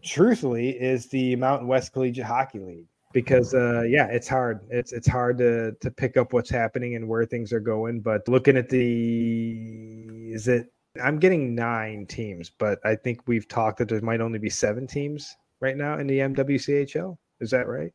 truthfully, 0.03 0.69
is 0.71 1.07
the 1.07 1.35
Mountain 1.35 1.67
West 1.67 1.93
Collegiate 1.93 2.25
Hockey 2.25 2.59
League. 2.59 2.87
Because 3.13 3.53
uh, 3.53 3.83
yeah, 3.83 4.07
it's 4.07 4.27
hard. 4.27 4.61
It's 4.69 4.91
it's 4.91 5.07
hard 5.07 5.37
to 5.37 5.71
to 5.79 5.91
pick 5.91 6.17
up 6.17 6.33
what's 6.33 6.49
happening 6.49 6.95
and 6.95 7.07
where 7.07 7.25
things 7.25 7.53
are 7.53 7.61
going. 7.61 8.01
But 8.01 8.27
looking 8.27 8.57
at 8.57 8.67
the 8.69 10.31
is 10.33 10.47
it 10.47 10.67
I'm 11.01 11.19
getting 11.19 11.55
nine 11.55 12.05
teams, 12.07 12.49
but 12.49 12.79
I 12.85 12.95
think 12.95 13.21
we've 13.27 13.47
talked 13.47 13.79
that 13.79 13.89
there 13.89 14.01
might 14.01 14.21
only 14.21 14.39
be 14.39 14.49
seven 14.49 14.87
teams 14.87 15.35
right 15.59 15.75
now 15.75 15.97
in 15.97 16.07
the 16.07 16.19
MWCHL. 16.19 17.17
Is 17.39 17.51
that 17.51 17.67
right? 17.67 17.91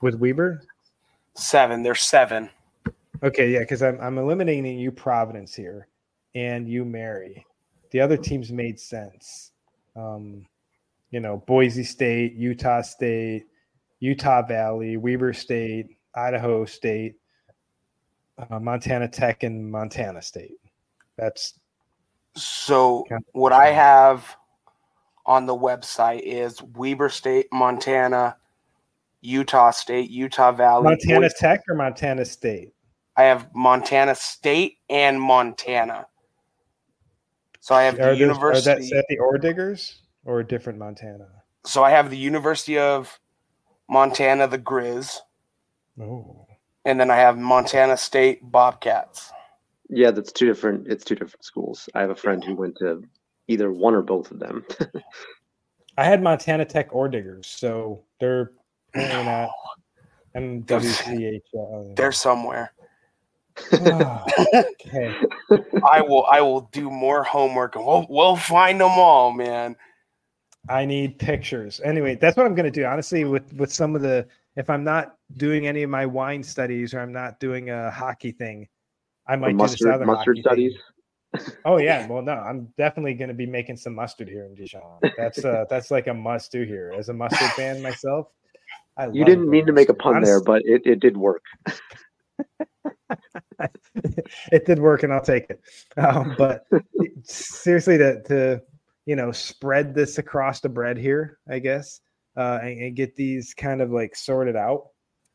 With 0.00 0.16
Weber? 0.16 0.62
Seven. 1.34 1.82
There's 1.82 2.02
seven. 2.02 2.50
Okay, 3.22 3.52
yeah, 3.52 3.60
because 3.60 3.82
I'm 3.82 4.00
I'm 4.00 4.18
eliminating 4.18 4.78
U 4.78 4.90
Providence 4.90 5.54
here, 5.54 5.88
and 6.34 6.68
U 6.68 6.84
Mary. 6.84 7.46
The 7.90 8.00
other 8.00 8.16
teams 8.16 8.50
made 8.50 8.80
sense. 8.80 9.52
Um, 9.94 10.46
you 11.10 11.20
know, 11.20 11.42
Boise 11.46 11.84
State, 11.84 12.34
Utah 12.34 12.80
State, 12.82 13.44
Utah 14.00 14.42
Valley, 14.46 14.96
Weber 14.96 15.32
State, 15.32 15.98
Idaho 16.16 16.64
State, 16.64 17.14
uh, 18.38 18.58
Montana 18.58 19.06
Tech, 19.08 19.42
and 19.42 19.70
Montana 19.70 20.22
State. 20.22 20.56
That's 21.16 21.58
So 22.34 23.00
Okay. 23.00 23.18
what 23.32 23.52
I 23.52 23.68
have 23.68 24.34
on 25.26 25.44
the 25.44 25.54
website 25.54 26.22
is 26.24 26.62
Weber 26.62 27.10
State, 27.10 27.46
Montana, 27.52 28.36
Utah 29.20 29.70
State, 29.70 30.08
Utah 30.10 30.50
Valley. 30.50 30.84
Montana 30.84 31.20
Boise- 31.20 31.34
Tech 31.38 31.60
or 31.68 31.74
Montana 31.74 32.24
State. 32.24 32.72
I 33.16 33.24
have 33.24 33.48
Montana 33.54 34.14
State 34.14 34.78
and 34.88 35.20
Montana. 35.20 36.06
So 37.60 37.74
I 37.74 37.82
have 37.84 37.94
Are, 38.00 38.14
the 38.16 38.24
those, 38.26 38.38
are 38.38 38.60
that 38.60 38.82
University. 38.82 39.04
the 39.08 39.18
Ore 39.18 39.38
Diggers 39.38 40.00
or 40.24 40.40
a 40.40 40.46
different 40.46 40.78
Montana? 40.78 41.26
so 41.64 41.84
I 41.84 41.90
have 41.90 42.10
the 42.10 42.16
University 42.16 42.78
of 42.78 43.18
Montana, 43.88 44.48
the 44.48 44.58
Grizz, 44.58 45.18
Oh, 46.00 46.46
and 46.84 46.98
then 46.98 47.10
I 47.10 47.16
have 47.16 47.38
Montana 47.38 47.96
State 47.96 48.40
Bobcats. 48.50 49.30
yeah, 49.90 50.10
that's 50.10 50.32
two 50.32 50.46
different. 50.46 50.88
It's 50.88 51.04
two 51.04 51.14
different 51.14 51.44
schools. 51.44 51.88
I 51.94 52.00
have 52.00 52.10
a 52.10 52.16
friend 52.16 52.42
who 52.42 52.56
went 52.56 52.76
to 52.78 53.04
either 53.46 53.70
one 53.70 53.94
or 53.94 54.02
both 54.02 54.30
of 54.30 54.38
them. 54.40 54.64
I 55.98 56.04
had 56.04 56.22
Montana 56.22 56.64
Tech 56.64 56.88
Ore 56.94 57.08
Diggers, 57.10 57.46
so 57.46 58.02
they're 58.18 58.52
apparently 58.94 59.24
not 59.26 59.50
MWCHL. 60.34 61.90
Uh, 61.90 61.94
they're 61.94 62.10
somewhere. 62.12 62.72
Ah, 63.72 64.24
okay. 64.54 65.14
I 65.90 66.00
will. 66.02 66.26
I 66.26 66.40
will 66.40 66.62
do 66.72 66.90
more 66.90 67.22
homework, 67.24 67.76
and 67.76 67.84
we'll 67.84 68.06
we'll 68.08 68.36
find 68.36 68.80
them 68.80 68.90
all, 68.90 69.32
man. 69.32 69.76
I 70.68 70.84
need 70.84 71.18
pictures. 71.18 71.80
Anyway, 71.84 72.14
that's 72.16 72.36
what 72.36 72.46
I'm 72.46 72.54
going 72.54 72.70
to 72.70 72.80
do. 72.80 72.84
Honestly, 72.84 73.24
with 73.24 73.52
with 73.54 73.72
some 73.72 73.96
of 73.96 74.02
the, 74.02 74.26
if 74.56 74.70
I'm 74.70 74.84
not 74.84 75.16
doing 75.36 75.66
any 75.66 75.82
of 75.82 75.90
my 75.90 76.06
wine 76.06 76.42
studies 76.42 76.94
or 76.94 77.00
I'm 77.00 77.12
not 77.12 77.40
doing 77.40 77.70
a 77.70 77.90
hockey 77.90 78.32
thing, 78.32 78.68
I 79.26 79.36
might 79.36 79.58
do 79.58 79.68
the 79.68 79.76
mustard 79.76 79.86
Southern 79.88 80.06
mustard 80.06 80.38
hockey 80.38 80.42
thing. 80.42 80.42
studies. 80.42 80.74
Oh 81.64 81.78
yeah, 81.78 82.06
well 82.10 82.22
no, 82.22 82.32
I'm 82.34 82.72
definitely 82.78 83.14
going 83.14 83.28
to 83.28 83.34
be 83.34 83.46
making 83.46 83.76
some 83.76 83.94
mustard 83.94 84.28
here 84.28 84.44
in 84.44 84.54
Dijon. 84.54 85.00
That's 85.16 85.44
uh 85.44 85.64
that's 85.70 85.90
like 85.90 86.06
a 86.06 86.14
must 86.14 86.52
do 86.52 86.62
here. 86.62 86.92
As 86.96 87.08
a 87.08 87.14
mustard 87.14 87.50
fan 87.52 87.82
myself, 87.82 88.28
I 88.96 89.06
You 89.06 89.24
love 89.24 89.26
didn't 89.26 89.44
good 89.44 89.50
mean 89.50 89.66
to 89.66 89.72
make 89.72 89.88
a 89.88 89.92
mustard. 89.94 90.02
pun 90.14 90.22
there, 90.22 90.40
but 90.40 90.62
it, 90.64 90.82
it 90.86 91.00
did 91.00 91.16
work. 91.16 91.42
it 94.52 94.66
did 94.66 94.78
work, 94.78 95.02
and 95.02 95.12
I'll 95.12 95.22
take 95.22 95.46
it. 95.50 95.60
Um, 95.96 96.34
but 96.38 96.66
seriously, 97.24 97.98
to 97.98 98.22
to 98.24 98.62
you 99.06 99.16
know 99.16 99.32
spread 99.32 99.94
this 99.94 100.18
across 100.18 100.60
the 100.60 100.68
bread 100.68 100.96
here, 100.96 101.38
I 101.48 101.58
guess, 101.58 102.00
uh, 102.36 102.58
and, 102.62 102.82
and 102.82 102.96
get 102.96 103.16
these 103.16 103.54
kind 103.54 103.80
of 103.80 103.90
like 103.90 104.16
sorted 104.16 104.56
out. 104.56 104.88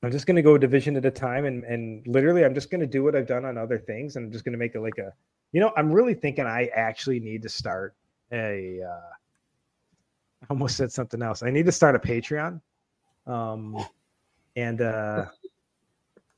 I'm 0.04 0.12
just 0.12 0.28
going 0.28 0.36
to 0.36 0.42
go 0.42 0.58
division 0.58 0.96
at 0.96 1.06
a 1.06 1.12
time, 1.12 1.46
and 1.46 1.63
and 1.63 2.06
literally, 2.08 2.46
I'm 2.46 2.54
just 2.54 2.70
going 2.70 2.82
to 2.82 2.88
do 2.88 3.04
what 3.04 3.16
I've 3.16 3.28
done 3.28 3.46
on 3.46 3.58
other 3.58 3.80
things, 3.80 4.16
and 4.16 4.26
I'm 4.26 4.32
just 4.32 4.46
going 4.46 4.54
to 4.54 4.60
make 4.60 4.76
it 4.76 4.82
like 4.82 4.98
a, 5.00 5.12
you 5.52 5.60
know, 5.60 5.72
I'm 5.76 5.92
really 5.92 6.13
thinking 6.13 6.46
I 6.46 6.70
actually 6.76 7.20
need 7.20 7.42
to 7.44 7.50
start 7.50 7.96
a. 8.32 8.82
Uh, 8.84 9.10
I 10.44 10.46
almost 10.52 10.78
said 10.78 10.92
something 10.92 11.24
else. 11.24 11.42
I 11.42 11.50
need 11.50 11.66
to 11.66 11.72
start 11.72 11.96
a 11.96 12.00
Patreon, 12.00 12.62
um, 13.26 13.84
and 14.56 14.82
uh, 14.82 15.26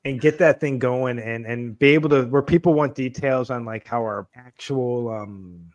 and 0.05 0.21
get 0.21 0.37
that 0.39 0.59
thing 0.59 0.79
going 0.79 1.19
and 1.19 1.45
and 1.45 1.77
be 1.77 1.89
able 1.89 2.09
to 2.09 2.23
where 2.23 2.41
people 2.41 2.73
want 2.73 2.95
details 2.95 3.49
on 3.49 3.65
like 3.65 3.85
how 3.85 4.01
our 4.01 4.27
actual 4.35 5.09
um 5.09 5.71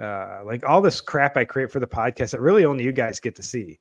uh 0.00 0.40
like 0.44 0.64
all 0.64 0.80
this 0.80 1.00
crap 1.00 1.36
I 1.36 1.44
create 1.44 1.72
for 1.72 1.80
the 1.80 1.86
podcast 1.86 2.30
that 2.30 2.40
really 2.40 2.64
only 2.64 2.84
you 2.84 2.92
guys 2.92 3.20
get 3.20 3.34
to 3.36 3.42
see. 3.42 3.78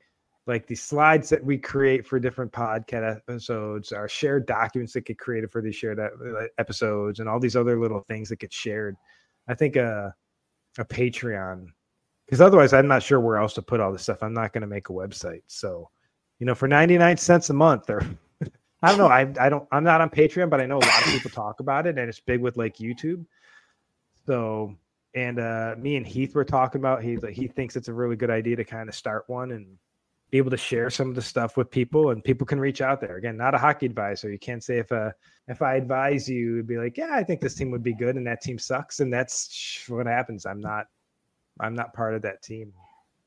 Like 0.48 0.66
the 0.66 0.76
slides 0.76 1.30
that 1.30 1.44
we 1.44 1.60
create 1.60 2.08
for 2.08 2.20
different 2.20 2.52
podcast 2.52 3.18
episodes, 3.18 3.92
our 3.92 4.10
shared 4.10 4.48
documents 4.48 4.94
that 4.94 5.06
get 5.06 5.20
created 5.20 5.52
for 5.52 5.62
these 5.62 5.76
shared 5.76 6.00
episodes, 6.58 7.20
and 7.20 7.30
all 7.30 7.40
these 7.40 7.56
other 7.56 7.80
little 7.80 8.04
things 8.08 8.30
that 8.30 8.40
get 8.40 8.52
shared. 8.52 8.96
I 9.48 9.54
think 9.54 9.76
a 9.76 10.14
a 10.80 10.86
Patreon, 10.86 11.68
because 12.26 12.42
otherwise 12.42 12.74
I'm 12.74 12.88
not 12.88 13.04
sure 13.04 13.20
where 13.20 13.38
else 13.38 13.54
to 13.56 13.62
put 13.62 13.80
all 13.80 13.92
this 13.92 14.04
stuff. 14.04 14.24
I'm 14.24 14.34
not 14.34 14.52
going 14.52 14.62
to 14.62 14.68
make 14.68 14.90
a 14.90 14.94
website, 14.94 15.44
so 15.46 15.92
you 16.40 16.48
know, 16.48 16.56
for 16.56 16.68
99 16.68 17.18
cents 17.18 17.52
a 17.52 17.54
month 17.54 17.90
or 17.90 18.02
I 18.82 18.90
don't 18.90 18.98
know. 18.98 19.08
I 19.08 19.22
I 19.40 19.50
don't. 19.50 19.68
I'm 19.72 19.84
not 19.84 20.02
on 20.02 20.10
Patreon, 20.10 20.50
but 20.50 20.62
I 20.62 20.66
know 20.66 20.78
a 20.78 20.86
lot 20.86 21.06
of 21.06 21.12
people 21.12 21.32
talk 21.32 21.60
about 21.60 21.86
it, 21.88 21.98
and 21.98 22.10
it's 22.10 22.20
big 22.20 22.42
with 22.42 22.58
like 22.58 22.78
YouTube. 22.78 23.26
So, 24.26 24.76
and 25.16 25.40
uh 25.40 25.76
me 25.78 25.96
and 25.98 26.06
Heath 26.08 26.36
were 26.36 26.46
talking 26.46 26.80
about. 26.80 27.04
He's 27.04 27.22
like 27.22 27.34
he 27.34 27.48
thinks 27.48 27.76
it's 27.76 27.88
a 27.90 27.94
really 27.94 28.16
good 28.16 28.30
idea 28.30 28.56
to 28.58 28.64
kind 28.64 28.88
of 28.88 28.96
start 28.96 29.26
one 29.28 29.52
and 29.52 29.78
be 30.32 30.38
able 30.38 30.52
to 30.52 30.58
share 30.58 30.90
some 30.92 31.10
of 31.10 31.16
the 31.16 31.22
stuff 31.22 31.58
with 31.58 31.72
people, 31.72 32.12
and 32.12 32.24
people 32.24 32.46
can 32.48 32.60
reach 32.60 32.82
out 32.82 33.02
there. 33.02 33.18
Again, 33.18 33.36
not 33.38 33.56
a 33.56 33.58
hockey 33.58 33.86
advisor. 33.88 34.32
You 34.32 34.40
can't 34.40 34.64
say 34.64 34.78
if 34.80 34.92
uh 34.92 35.12
if 35.48 35.62
I 35.62 35.76
advise 35.76 36.30
you, 36.30 36.56
it'd 36.56 36.68
be 36.68 36.78
like, 36.78 36.98
yeah, 36.98 37.10
I 37.12 37.24
think 37.24 37.42
this 37.42 37.56
team 37.56 37.72
would 37.72 37.84
be 37.84 37.96
good, 37.96 38.16
and 38.16 38.28
that 38.28 38.42
team 38.42 38.60
sucks, 38.60 39.00
and 39.02 39.12
that's 39.12 39.84
what 39.90 40.06
happens. 40.08 40.46
I'm 40.46 40.62
not. 40.62 40.86
I'm 41.60 41.76
not 41.76 41.94
part 41.94 42.14
of 42.16 42.22
that 42.22 42.42
team. 42.42 42.74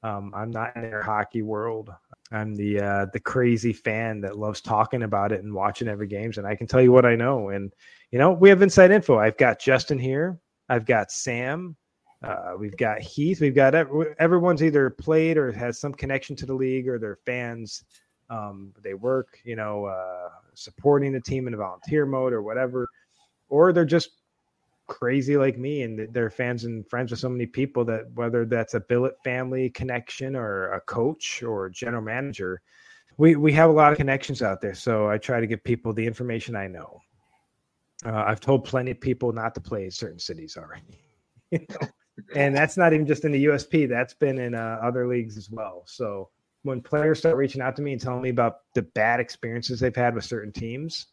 Um, 0.03 0.33
I'm 0.35 0.51
not 0.51 0.75
in 0.77 0.83
their 0.83 1.03
hockey 1.03 1.43
world. 1.43 1.91
I'm 2.33 2.55
the 2.55 2.81
uh, 2.81 3.07
the 3.13 3.21
crazy 3.21 3.73
fan 3.73 4.21
that 4.23 4.39
loves 4.39 4.61
talking 4.61 5.03
about 5.03 5.33
it 5.33 5.43
and 5.43 5.53
watching 5.53 5.89
every 5.89 6.07
games, 6.07 6.39
and 6.39 6.47
I 6.47 6.57
can 6.57 6.67
tell 6.67 6.81
you 6.81 6.93
what 6.93 7.05
I 7.05 7.15
know. 7.15 7.51
And 7.51 7.73
you 8.11 8.19
know, 8.19 8.33
we 8.33 8.49
have 8.49 8.63
inside 8.63 8.91
info. 8.91 9.19
I've 9.19 9.37
got 9.37 9.61
Justin 9.61 9.99
here. 9.99 10.39
I've 10.69 10.87
got 10.87 11.13
Sam. 11.13 11.77
Uh, 12.23 12.55
we've 12.59 12.77
got 12.77 13.01
Heath. 13.01 13.41
We've 13.41 13.55
got 13.55 13.75
ev- 13.75 14.15
everyone's 14.19 14.63
either 14.63 14.91
played 14.91 15.37
or 15.37 15.53
has 15.53 15.79
some 15.79 15.93
connection 15.93 16.35
to 16.37 16.47
the 16.47 16.55
league, 16.55 16.89
or 16.89 16.99
they're 16.99 17.19
fans. 17.27 17.85
Um, 18.31 18.73
they 18.83 18.95
work, 18.95 19.39
you 19.45 19.57
know, 19.57 19.85
uh, 19.85 20.31
supporting 20.55 21.13
the 21.13 21.21
team 21.21 21.47
in 21.47 21.55
a 21.55 21.59
volunteer 21.59 22.07
mode 22.07 22.33
or 22.33 22.43
whatever, 22.43 22.89
or 23.49 23.73
they're 23.73 23.85
just 23.85 24.22
crazy 24.87 25.37
like 25.37 25.59
me 25.59 25.83
and 25.83 26.13
they're 26.13 26.31
fans 26.31 26.65
and 26.65 26.89
friends 26.89 27.11
with 27.11 27.21
so 27.21 27.29
many 27.29 27.47
people 27.47 27.85
that 27.85 28.11
whether 28.15 28.45
that's 28.45 28.75
a 28.75 28.81
billet 28.81 29.15
family 29.23 29.71
connection 29.71 30.37
or 30.37 30.73
a 30.73 30.81
coach 30.83 31.43
or 31.43 31.69
general 31.69 32.03
manager 32.03 32.61
we 33.17 33.37
we 33.37 33.53
have 33.53 33.71
a 33.71 33.73
lot 33.73 33.93
of 33.93 33.99
connections 33.99 34.43
out 34.43 34.61
there. 34.61 34.75
So 34.75 35.09
i 35.09 35.19
try 35.19 35.41
to 35.41 35.47
give 35.47 35.63
people 35.65 35.93
the 35.93 36.07
information 36.07 36.57
i 36.57 36.67
know. 36.67 37.01
Uh, 38.05 38.25
i've 38.27 38.41
told 38.41 38.65
plenty 38.65 38.91
of 38.91 39.01
people 39.01 39.33
not 39.33 39.55
to 39.55 39.61
play 39.61 39.89
certain 39.89 40.19
cities 40.19 40.57
already 40.57 41.01
you 41.51 41.61
know? 41.71 41.89
and 42.35 42.55
that's 42.55 42.77
not 42.77 42.93
even 42.93 43.07
just 43.07 43.25
in 43.25 43.33
the 43.33 43.45
usp 43.47 43.89
that's 43.89 44.15
been 44.15 44.39
in 44.39 44.55
uh, 44.55 44.79
other 44.83 45.07
leagues 45.07 45.37
as 45.37 45.49
well. 45.51 45.83
So 45.87 46.29
when 46.65 46.81
players 46.81 47.19
start 47.19 47.37
reaching 47.37 47.61
out 47.61 47.77
to 47.77 47.83
me 47.83 47.93
and 47.93 48.01
telling 48.01 48.23
me 48.23 48.29
about 48.29 48.59
the 48.75 48.83
bad 48.83 49.21
experiences 49.21 49.81
they've 49.81 49.95
had 49.95 50.15
with 50.15 50.25
certain 50.25 50.53
teams 50.53 51.07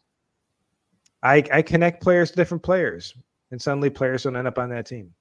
I, 1.21 1.43
I 1.51 1.61
connect 1.61 2.01
players 2.01 2.31
to 2.31 2.37
different 2.37 2.63
players, 2.63 3.13
and 3.51 3.61
suddenly 3.61 3.89
players 3.89 4.23
don't 4.23 4.35
end 4.35 4.47
up 4.47 4.57
on 4.57 4.69
that 4.69 4.85
team. 4.85 5.13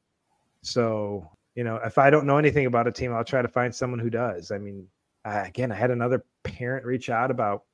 So, 0.63 1.31
you 1.55 1.65
know, 1.65 1.77
if 1.85 1.99
I 1.99 2.11
don't 2.11 2.27
know 2.27 2.39
anything 2.39 2.67
about 2.67 2.87
a 2.87 2.93
team, 2.93 3.13
I'll 3.13 3.25
try 3.25 3.43
to 3.43 3.49
find 3.49 3.75
someone 3.75 3.99
who 3.99 4.11
does. 4.11 4.51
I 4.51 4.59
mean, 4.59 4.87
I, 5.25 5.47
again, 5.47 5.73
I 5.73 5.75
had 5.75 5.91
another 5.91 6.25
parent 6.43 6.85
reach 6.85 7.11
out 7.11 7.31
about 7.31 7.65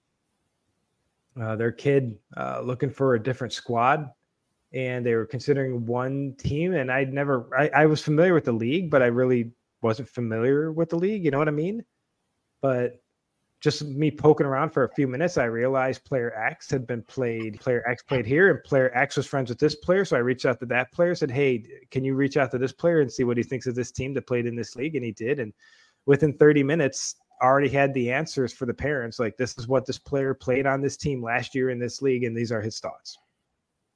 uh, 1.41 1.57
their 1.57 1.73
kid 1.73 2.17
uh, 2.37 2.61
looking 2.63 2.91
for 2.91 3.15
a 3.15 3.23
different 3.23 3.53
squad, 3.53 4.11
and 4.73 5.05
they 5.05 5.15
were 5.15 5.27
considering 5.27 5.85
one 5.87 6.35
team. 6.39 6.75
And 6.75 6.91
I'd 6.91 7.13
never, 7.13 7.49
I, 7.57 7.71
I 7.83 7.87
was 7.87 8.03
familiar 8.03 8.35
with 8.35 8.45
the 8.45 8.53
league, 8.53 8.91
but 8.91 9.03
I 9.03 9.07
really 9.07 9.51
wasn't 9.83 10.09
familiar 10.09 10.73
with 10.73 10.91
the 10.91 10.97
league. 10.97 11.25
You 11.25 11.31
know 11.31 11.39
what 11.39 11.49
I 11.49 11.53
mean? 11.53 11.85
But 12.61 13.03
just 13.65 13.83
me 13.83 14.11
poking 14.11 14.47
around 14.47 14.69
for 14.69 14.85
a 14.85 14.91
few 14.91 15.09
minutes, 15.09 15.39
I 15.39 15.45
realized 15.45 16.05
player 16.05 16.37
X 16.37 16.71
had 16.71 16.87
been 16.87 17.01
played, 17.01 17.59
player 17.59 17.83
X 17.89 18.03
played 18.03 18.27
here, 18.27 18.51
and 18.51 18.63
player 18.63 18.95
X 18.95 19.17
was 19.17 19.27
friends 19.27 19.49
with 19.49 19.59
this 19.59 19.75
player. 19.75 20.05
So 20.05 20.19
I 20.19 20.21
reached 20.21 20.45
out 20.45 20.61
to 20.61 20.67
that 20.67 20.93
player, 20.93 21.15
said, 21.15 21.31
Hey, 21.31 21.65
can 21.91 22.05
you 22.05 22.15
reach 22.15 22.37
out 22.37 22.51
to 22.51 22.59
this 22.59 22.73
player 22.73 23.01
and 23.01 23.11
see 23.11 23.25
what 23.25 23.39
he 23.39 23.43
thinks 23.43 23.67
of 23.67 23.75
this 23.75 23.91
team 23.91 24.13
that 24.15 24.27
played 24.27 24.45
in 24.45 24.55
this 24.55 24.77
league? 24.77 24.97
And 24.97 25.05
he 25.05 25.13
did. 25.13 25.41
And 25.41 25.51
within 26.05 26.35
30 26.35 26.63
minutes, 26.63 27.17
already 27.43 27.71
had 27.71 27.95
the 27.95 28.13
answers 28.13 28.53
for 28.53 28.67
the 28.67 28.75
parents. 28.75 29.19
Like, 29.19 29.39
this 29.39 29.57
is 29.57 29.67
what 29.67 29.87
this 29.87 29.99
player 29.99 30.35
played 30.35 30.67
on 30.67 30.83
this 30.83 30.99
team 30.99 31.23
last 31.23 31.55
year 31.55 31.71
in 31.71 31.79
this 31.79 32.03
league, 32.03 32.25
and 32.25 32.37
these 32.37 32.53
are 32.53 32.61
his 32.61 32.79
thoughts. 32.81 33.17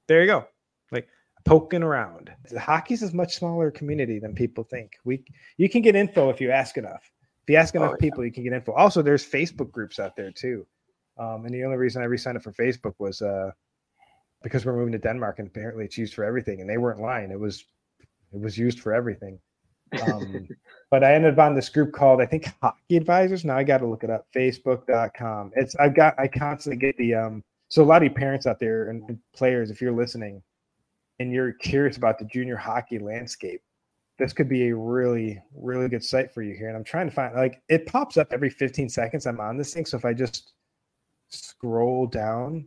There 0.06 0.22
you 0.22 0.26
go. 0.28 0.46
Like 0.90 1.08
poking 1.44 1.82
around. 1.82 2.32
The 2.50 2.58
hockey's 2.58 3.02
a 3.02 3.14
much 3.14 3.36
smaller 3.36 3.70
community 3.70 4.18
than 4.18 4.34
people 4.34 4.64
think. 4.64 4.92
We 5.04 5.24
you 5.58 5.68
can 5.68 5.82
get 5.82 5.94
info 5.94 6.30
if 6.30 6.40
you 6.40 6.50
ask 6.50 6.78
enough. 6.78 7.12
If 7.48 7.52
you 7.52 7.56
ask 7.56 7.74
enough 7.74 7.92
oh, 7.92 7.96
yeah. 7.98 8.10
people, 8.10 8.26
you 8.26 8.30
can 8.30 8.44
get 8.44 8.52
info. 8.52 8.72
Also, 8.72 9.00
there's 9.00 9.24
Facebook 9.26 9.70
groups 9.70 9.98
out 9.98 10.14
there 10.16 10.30
too. 10.30 10.66
Um, 11.18 11.46
and 11.46 11.54
the 11.54 11.64
only 11.64 11.78
reason 11.78 12.02
I 12.02 12.04
re-signed 12.04 12.36
up 12.36 12.42
for 12.42 12.52
Facebook 12.52 12.92
was 12.98 13.22
uh, 13.22 13.52
because 14.42 14.66
we're 14.66 14.76
moving 14.76 14.92
to 14.92 14.98
Denmark, 14.98 15.38
and 15.38 15.48
apparently 15.48 15.86
it's 15.86 15.96
used 15.96 16.12
for 16.12 16.24
everything. 16.24 16.60
And 16.60 16.68
they 16.68 16.76
weren't 16.76 17.00
lying; 17.00 17.30
it 17.30 17.40
was 17.40 17.64
it 18.34 18.38
was 18.38 18.58
used 18.58 18.80
for 18.80 18.92
everything. 18.92 19.40
Um, 20.02 20.46
but 20.90 21.02
I 21.02 21.14
ended 21.14 21.32
up 21.32 21.38
on 21.38 21.54
this 21.54 21.70
group 21.70 21.94
called 21.94 22.20
I 22.20 22.26
think 22.26 22.52
Hockey 22.60 22.98
Advisors. 22.98 23.46
Now 23.46 23.56
I 23.56 23.64
got 23.64 23.78
to 23.78 23.86
look 23.86 24.04
it 24.04 24.10
up. 24.10 24.26
Facebook.com. 24.36 25.52
It's 25.56 25.74
I've 25.76 25.96
got 25.96 26.20
I 26.20 26.28
constantly 26.28 26.78
get 26.78 26.98
the 26.98 27.14
um. 27.14 27.42
So 27.70 27.82
a 27.82 27.86
lot 27.86 28.02
of 28.02 28.14
parents 28.14 28.46
out 28.46 28.60
there 28.60 28.90
and 28.90 29.18
players, 29.34 29.70
if 29.70 29.80
you're 29.80 29.92
listening, 29.92 30.42
and 31.18 31.32
you're 31.32 31.54
curious 31.54 31.96
about 31.96 32.18
the 32.18 32.26
junior 32.26 32.56
hockey 32.56 32.98
landscape, 32.98 33.62
this 34.18 34.32
could 34.32 34.48
be 34.48 34.68
a 34.68 34.76
really, 34.76 35.40
really 35.54 35.88
good 35.88 36.04
site 36.04 36.32
for 36.32 36.42
you 36.42 36.54
here. 36.54 36.68
And 36.68 36.76
I'm 36.76 36.84
trying 36.84 37.08
to 37.08 37.14
find 37.14 37.34
like 37.34 37.62
it 37.68 37.86
pops 37.86 38.16
up 38.16 38.32
every 38.32 38.50
15 38.50 38.88
seconds. 38.88 39.26
I'm 39.26 39.40
on 39.40 39.56
this 39.56 39.72
thing. 39.72 39.86
So 39.86 39.96
if 39.96 40.04
I 40.04 40.12
just 40.12 40.52
scroll 41.28 42.06
down, 42.06 42.66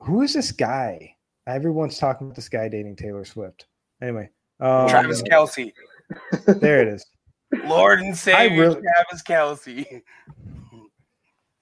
who 0.00 0.22
is 0.22 0.34
this 0.34 0.52
guy? 0.52 1.14
Everyone's 1.46 1.98
talking 1.98 2.26
about 2.26 2.34
this 2.34 2.48
guy 2.48 2.68
dating 2.68 2.96
Taylor 2.96 3.24
Swift. 3.24 3.66
Anyway, 4.02 4.28
um, 4.60 4.88
Travis 4.88 5.22
Kelce. 5.22 5.72
There 6.46 6.82
it 6.82 6.88
is. 6.88 7.06
Lord 7.64 8.00
and 8.00 8.16
Savior 8.16 8.62
really, 8.62 8.80
Travis 8.82 9.22
Kelce. 9.22 10.02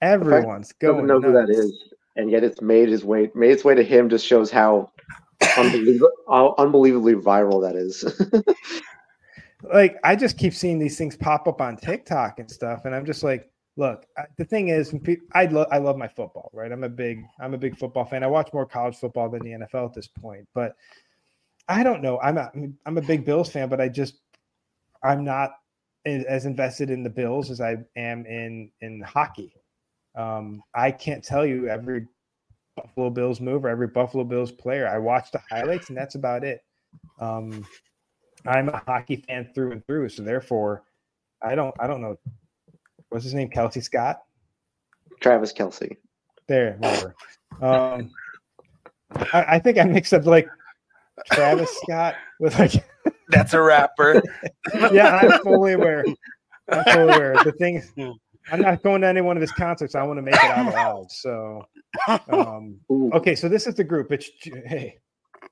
Everyone's 0.01 0.71
going. 0.73 1.05
Know 1.05 1.19
nuts. 1.19 1.25
who 1.25 1.33
that 1.33 1.49
is, 1.49 1.93
and 2.15 2.31
yet 2.31 2.43
it's 2.43 2.61
made 2.61 2.89
his 2.89 3.05
way 3.05 3.29
made 3.35 3.51
its 3.51 3.63
way 3.63 3.75
to 3.75 3.83
him. 3.83 4.09
Just 4.09 4.25
shows 4.25 4.49
how 4.49 4.91
unbelievably, 5.57 6.09
unbelievably 6.57 7.15
viral 7.15 7.61
that 7.61 7.75
is. 7.75 8.03
like 9.73 9.97
I 10.03 10.15
just 10.15 10.37
keep 10.37 10.53
seeing 10.53 10.79
these 10.79 10.97
things 10.97 11.15
pop 11.15 11.47
up 11.47 11.61
on 11.61 11.77
TikTok 11.77 12.39
and 12.39 12.49
stuff, 12.49 12.85
and 12.85 12.95
I'm 12.95 13.05
just 13.05 13.23
like, 13.23 13.49
look. 13.77 14.05
The 14.37 14.45
thing 14.45 14.69
is, 14.69 14.93
I 15.33 15.45
love 15.45 15.67
I 15.71 15.77
love 15.77 15.97
my 15.97 16.07
football, 16.07 16.49
right? 16.53 16.71
I'm 16.71 16.83
a 16.83 16.89
big 16.89 17.23
I'm 17.39 17.53
a 17.53 17.57
big 17.57 17.77
football 17.77 18.05
fan. 18.05 18.23
I 18.23 18.27
watch 18.27 18.51
more 18.53 18.65
college 18.65 18.97
football 18.97 19.29
than 19.29 19.43
the 19.43 19.51
NFL 19.51 19.87
at 19.87 19.93
this 19.93 20.07
point, 20.07 20.47
but 20.53 20.75
I 21.67 21.83
don't 21.83 22.01
know. 22.01 22.19
I'm 22.21 22.37
a 22.37 22.51
I'm 22.85 22.97
a 22.97 23.01
big 23.01 23.25
Bills 23.25 23.49
fan, 23.49 23.69
but 23.69 23.81
I 23.81 23.89
just 23.89 24.19
I'm 25.03 25.23
not 25.23 25.51
as 26.05 26.45
invested 26.45 26.89
in 26.89 27.03
the 27.03 27.09
Bills 27.09 27.49
as 27.49 27.61
I 27.61 27.77
am 27.95 28.25
in 28.25 28.71
in 28.81 29.01
hockey. 29.01 29.53
Um, 30.15 30.61
I 30.73 30.91
can't 30.91 31.23
tell 31.23 31.45
you 31.45 31.67
every 31.67 32.07
Buffalo 32.75 33.09
Bills 33.09 33.39
move 33.39 33.65
or 33.65 33.69
every 33.69 33.87
Buffalo 33.87 34.23
Bills 34.23 34.51
player. 34.51 34.87
I 34.87 34.97
watch 34.97 35.31
the 35.31 35.41
highlights 35.49 35.89
and 35.89 35.97
that's 35.97 36.15
about 36.15 36.43
it. 36.43 36.63
Um, 37.19 37.65
I'm 38.45 38.69
a 38.69 38.77
hockey 38.85 39.17
fan 39.27 39.49
through 39.55 39.71
and 39.71 39.85
through, 39.85 40.09
so 40.09 40.23
therefore, 40.23 40.83
I 41.41 41.55
don't 41.55 41.73
I 41.79 41.87
don't 41.87 42.01
know 42.01 42.17
what's 43.09 43.23
his 43.23 43.33
name, 43.33 43.49
Kelce 43.49 43.83
Scott, 43.83 44.21
Travis 45.19 45.53
Kelce. 45.53 45.97
There, 46.47 46.75
whatever. 46.79 47.15
Um, 47.61 48.11
I, 49.33 49.45
I 49.47 49.59
think 49.59 49.77
I 49.77 49.83
mixed 49.83 50.13
up 50.13 50.25
like 50.25 50.47
Travis 51.31 51.75
Scott 51.83 52.15
with 52.39 52.57
like 52.59 52.73
that's 53.29 53.53
a 53.53 53.61
rapper. 53.61 54.21
yeah, 54.91 55.17
I'm 55.17 55.39
fully 55.41 55.73
aware. 55.73 56.05
I'm 56.69 56.83
fully 56.83 57.13
aware. 57.13 57.35
The 57.43 57.51
thing, 57.53 57.83
I'm 58.51 58.61
not 58.61 58.83
going 58.83 59.01
to 59.01 59.07
any 59.07 59.21
one 59.21 59.37
of 59.37 59.41
his 59.41 59.51
concerts. 59.51 59.95
I 59.95 60.03
want 60.03 60.17
to 60.17 60.21
make 60.21 60.35
it 60.35 60.43
out 60.43 60.73
loud. 60.73 61.11
So 61.11 61.65
um, 62.29 62.79
okay, 63.13 63.35
so 63.35 63.49
this 63.49 63.67
is 63.67 63.75
the 63.75 63.83
group. 63.83 64.11
It's 64.11 64.29
hey, 64.43 64.99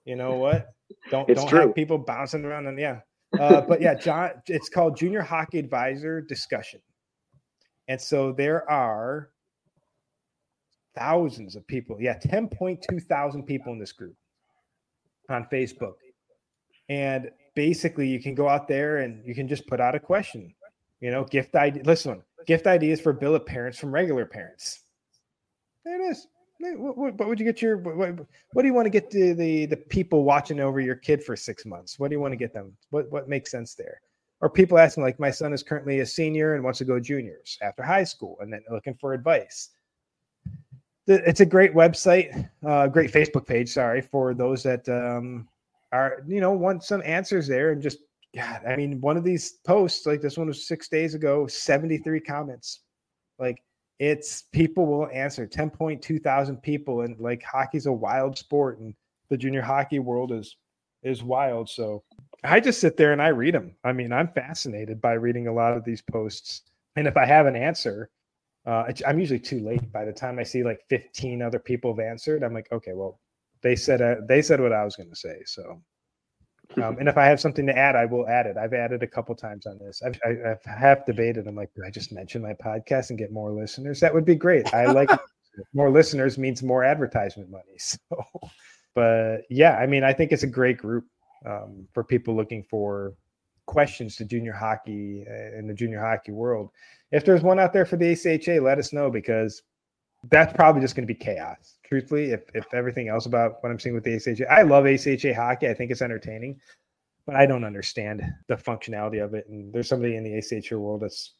you 0.05 0.15
know 0.15 0.35
what? 0.35 0.67
Don't 1.09 1.29
it's 1.29 1.41
don't 1.41 1.49
true. 1.49 1.59
have 1.59 1.75
people 1.75 1.97
bouncing 1.97 2.45
around 2.45 2.67
and 2.67 2.79
yeah. 2.79 2.99
Uh, 3.39 3.61
but 3.61 3.81
yeah, 3.81 3.95
John, 3.95 4.31
it's 4.47 4.69
called 4.69 4.95
Junior 4.95 5.21
Hockey 5.21 5.57
Advisor 5.57 6.21
Discussion, 6.21 6.79
and 7.87 7.99
so 7.99 8.31
there 8.31 8.69
are 8.69 9.29
thousands 10.95 11.55
of 11.55 11.65
people. 11.67 11.97
Yeah, 11.99 12.13
ten 12.13 12.47
point 12.47 12.85
two 12.87 12.99
thousand 12.99 13.43
people 13.43 13.73
in 13.73 13.79
this 13.79 13.91
group 13.91 14.15
on 15.29 15.47
Facebook, 15.51 15.95
and 16.89 17.31
basically 17.55 18.07
you 18.07 18.21
can 18.21 18.35
go 18.35 18.47
out 18.47 18.67
there 18.67 18.97
and 18.97 19.25
you 19.25 19.33
can 19.33 19.47
just 19.47 19.67
put 19.67 19.79
out 19.79 19.95
a 19.95 19.99
question. 19.99 20.53
You 20.99 21.11
know, 21.11 21.23
gift 21.23 21.55
idea. 21.55 21.83
Listen, 21.83 22.21
gift 22.45 22.67
ideas 22.67 23.01
for 23.01 23.13
billet 23.13 23.45
parents 23.45 23.79
from 23.79 23.91
regular 23.91 24.25
parents. 24.25 24.81
There 25.83 26.01
it 26.01 26.11
is. 26.11 26.27
What, 26.59 26.97
what, 26.97 27.13
what, 27.15 27.27
would 27.27 27.39
you 27.39 27.45
get 27.45 27.61
your 27.61 27.77
what, 27.77 28.25
what 28.53 28.61
do 28.61 28.67
you 28.67 28.73
want 28.73 28.85
to 28.85 28.89
get 28.89 29.09
the, 29.09 29.33
the 29.33 29.65
the 29.65 29.77
people 29.77 30.23
watching 30.23 30.59
over 30.59 30.79
your 30.79 30.95
kid 30.95 31.23
for 31.23 31.35
six 31.35 31.65
months? 31.65 31.99
What 31.99 32.09
do 32.09 32.15
you 32.15 32.19
want 32.19 32.31
to 32.31 32.37
get 32.37 32.53
them? 32.53 32.75
What 32.91 33.11
what 33.11 33.27
makes 33.27 33.51
sense 33.51 33.75
there? 33.75 34.01
Or 34.39 34.49
people 34.49 34.77
asking 34.77 35.03
like 35.03 35.19
my 35.19 35.31
son 35.31 35.53
is 35.53 35.63
currently 35.63 35.99
a 35.99 36.05
senior 36.05 36.55
and 36.55 36.63
wants 36.63 36.79
to 36.79 36.85
go 36.85 36.99
juniors 36.99 37.57
after 37.61 37.81
high 37.81 38.03
school 38.03 38.37
and 38.41 38.51
then 38.51 38.63
looking 38.69 38.93
for 38.93 39.13
advice. 39.13 39.69
It's 41.07 41.41
a 41.41 41.45
great 41.45 41.73
website, 41.73 42.49
uh, 42.65 42.87
great 42.87 43.11
Facebook 43.11 43.45
page. 43.45 43.69
Sorry 43.69 44.01
for 44.01 44.33
those 44.33 44.63
that 44.63 44.87
um, 44.87 45.47
are 45.91 46.23
you 46.27 46.39
know 46.39 46.51
want 46.51 46.83
some 46.83 47.01
answers 47.03 47.47
there 47.47 47.71
and 47.71 47.81
just 47.81 47.99
God. 48.35 48.61
I 48.67 48.75
mean, 48.75 48.99
one 49.01 49.17
of 49.17 49.23
these 49.23 49.59
posts 49.65 50.05
like 50.05 50.21
this 50.21 50.37
one 50.37 50.47
was 50.47 50.67
six 50.67 50.87
days 50.87 51.13
ago, 51.13 51.45
seventy 51.47 51.97
three 51.97 52.19
comments, 52.19 52.81
like 53.37 53.61
it's 53.99 54.43
people 54.51 54.85
will 54.85 55.07
answer 55.13 55.47
10.2 55.47 56.21
thousand 56.23 56.57
people 56.57 57.01
and 57.01 57.19
like 57.19 57.43
hockey's 57.43 57.85
a 57.85 57.91
wild 57.91 58.37
sport 58.37 58.79
and 58.79 58.93
the 59.29 59.37
junior 59.37 59.61
hockey 59.61 59.99
world 59.99 60.31
is 60.31 60.57
is 61.03 61.23
wild 61.23 61.69
so 61.69 62.03
i 62.43 62.59
just 62.59 62.81
sit 62.81 62.97
there 62.97 63.13
and 63.13 63.21
i 63.21 63.27
read 63.27 63.53
them 63.53 63.75
i 63.83 63.91
mean 63.91 64.11
i'm 64.11 64.27
fascinated 64.29 64.99
by 65.01 65.13
reading 65.13 65.47
a 65.47 65.53
lot 65.53 65.77
of 65.77 65.83
these 65.83 66.01
posts 66.01 66.63
and 66.95 67.07
if 67.07 67.17
i 67.17 67.25
have 67.25 67.45
an 67.45 67.55
answer 67.55 68.09
uh, 68.65 68.85
i'm 69.05 69.19
usually 69.19 69.39
too 69.39 69.59
late 69.59 69.91
by 69.91 70.05
the 70.05 70.13
time 70.13 70.39
i 70.39 70.43
see 70.43 70.63
like 70.63 70.79
15 70.89 71.41
other 71.41 71.59
people 71.59 71.93
have 71.93 72.03
answered 72.03 72.43
i'm 72.43 72.53
like 72.53 72.71
okay 72.71 72.93
well 72.93 73.19
they 73.61 73.75
said 73.75 74.01
uh, 74.01 74.15
they 74.27 74.41
said 74.41 74.59
what 74.59 74.73
i 74.73 74.83
was 74.83 74.95
going 74.95 75.09
to 75.09 75.15
say 75.15 75.37
so 75.45 75.81
um, 76.81 76.97
and 76.99 77.07
if 77.07 77.17
I 77.17 77.25
have 77.25 77.39
something 77.39 77.65
to 77.67 77.77
add, 77.77 77.95
I 77.95 78.05
will 78.05 78.27
add 78.27 78.45
it. 78.45 78.57
I've 78.57 78.73
added 78.73 79.03
a 79.03 79.07
couple 79.07 79.35
times 79.35 79.65
on 79.65 79.77
this. 79.79 80.01
I've, 80.03 80.19
I, 80.25 80.49
have 80.49 80.63
half 80.65 81.05
debated. 81.05 81.47
I'm 81.47 81.55
like, 81.55 81.73
do 81.75 81.83
I 81.85 81.89
just 81.89 82.11
mention 82.11 82.41
my 82.41 82.53
podcast 82.53 83.09
and 83.09 83.19
get 83.19 83.31
more 83.31 83.51
listeners? 83.51 83.99
That 83.99 84.13
would 84.13 84.25
be 84.25 84.35
great. 84.35 84.73
I 84.73 84.85
like 84.85 85.09
more 85.73 85.89
listeners 85.89 86.37
means 86.37 86.63
more 86.63 86.83
advertisement 86.83 87.49
money. 87.49 87.63
So, 87.79 88.49
but 88.95 89.41
yeah, 89.49 89.77
I 89.77 89.87
mean, 89.87 90.03
I 90.03 90.13
think 90.13 90.31
it's 90.31 90.43
a 90.43 90.47
great 90.47 90.77
group 90.77 91.05
um, 91.47 91.87
for 91.93 92.03
people 92.03 92.35
looking 92.35 92.63
for 92.69 93.13
questions 93.65 94.15
to 94.17 94.25
junior 94.25 94.53
hockey 94.53 95.25
uh, 95.27 95.57
in 95.57 95.67
the 95.67 95.73
junior 95.73 95.99
hockey 95.99 96.31
world. 96.31 96.69
If 97.11 97.25
there's 97.25 97.41
one 97.41 97.59
out 97.59 97.73
there 97.73 97.85
for 97.85 97.97
the 97.97 98.11
ACHA, 98.11 98.61
let 98.61 98.77
us 98.77 98.93
know 98.93 99.09
because 99.09 99.63
that's 100.29 100.53
probably 100.53 100.81
just 100.81 100.95
going 100.95 101.07
to 101.07 101.13
be 101.13 101.17
chaos. 101.19 101.77
Truthfully, 101.85 102.31
if 102.31 102.43
if 102.53 102.65
everything 102.73 103.09
else 103.09 103.25
about 103.25 103.61
what 103.61 103.71
I'm 103.71 103.79
seeing 103.79 103.95
with 103.95 104.03
the 104.03 104.15
ACHA, 104.15 104.49
I 104.49 104.61
love 104.61 104.85
ACHA 104.85 105.35
hockey. 105.35 105.67
I 105.67 105.73
think 105.73 105.91
it's 105.91 106.01
entertaining, 106.01 106.59
but 107.25 107.35
I 107.35 107.45
don't 107.45 107.63
understand 107.63 108.23
the 108.47 108.55
functionality 108.55 109.23
of 109.23 109.33
it. 109.33 109.47
And 109.49 109.73
there's 109.73 109.89
somebody 109.89 110.15
in 110.15 110.23
the 110.23 110.31
ACHA 110.31 110.79
world 110.79 111.01
that's 111.01 111.33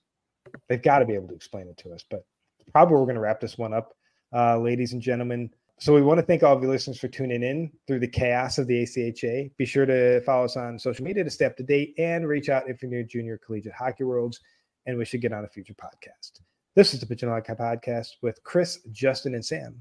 they've 0.67 0.81
got 0.81 0.99
to 0.99 1.05
be 1.05 1.13
able 1.13 1.29
to 1.29 1.35
explain 1.35 1.67
it 1.67 1.77
to 1.77 1.93
us. 1.93 2.03
But 2.09 2.25
probably 2.71 2.95
we're 2.95 3.05
going 3.05 3.15
to 3.15 3.21
wrap 3.21 3.39
this 3.39 3.57
one 3.57 3.73
up, 3.73 3.93
uh, 4.35 4.59
ladies 4.59 4.93
and 4.93 5.01
gentlemen. 5.01 5.49
So 5.79 5.93
we 5.93 6.01
want 6.01 6.19
to 6.19 6.25
thank 6.25 6.43
all 6.43 6.55
of 6.55 6.61
you 6.61 6.69
listeners 6.69 6.99
for 6.99 7.07
tuning 7.07 7.43
in 7.43 7.71
through 7.87 7.99
the 7.99 8.07
chaos 8.07 8.57
of 8.57 8.67
the 8.67 8.83
ACHA. 8.83 9.51
Be 9.57 9.65
sure 9.65 9.85
to 9.85 10.21
follow 10.21 10.45
us 10.45 10.55
on 10.55 10.77
social 10.77 11.03
media 11.03 11.23
to 11.23 11.29
stay 11.29 11.45
up 11.45 11.57
to 11.57 11.63
date 11.63 11.93
and 11.97 12.27
reach 12.27 12.49
out 12.49 12.69
if 12.69 12.81
you're 12.81 12.91
near 12.91 13.03
junior 13.03 13.39
collegiate 13.43 13.73
hockey 13.73 14.03
worlds 14.03 14.39
and 14.85 14.97
we 14.97 15.05
should 15.05 15.21
get 15.21 15.33
on 15.33 15.45
a 15.45 15.47
future 15.47 15.73
podcast. 15.73 16.41
This 16.75 16.95
is 16.95 16.99
the 16.99 17.05
Pigeonhole 17.05 17.35
Hockey 17.35 17.53
Podcast 17.53 18.15
with 18.23 18.43
Chris, 18.43 18.79
Justin, 18.91 19.35
and 19.35 19.45
Sam. 19.45 19.79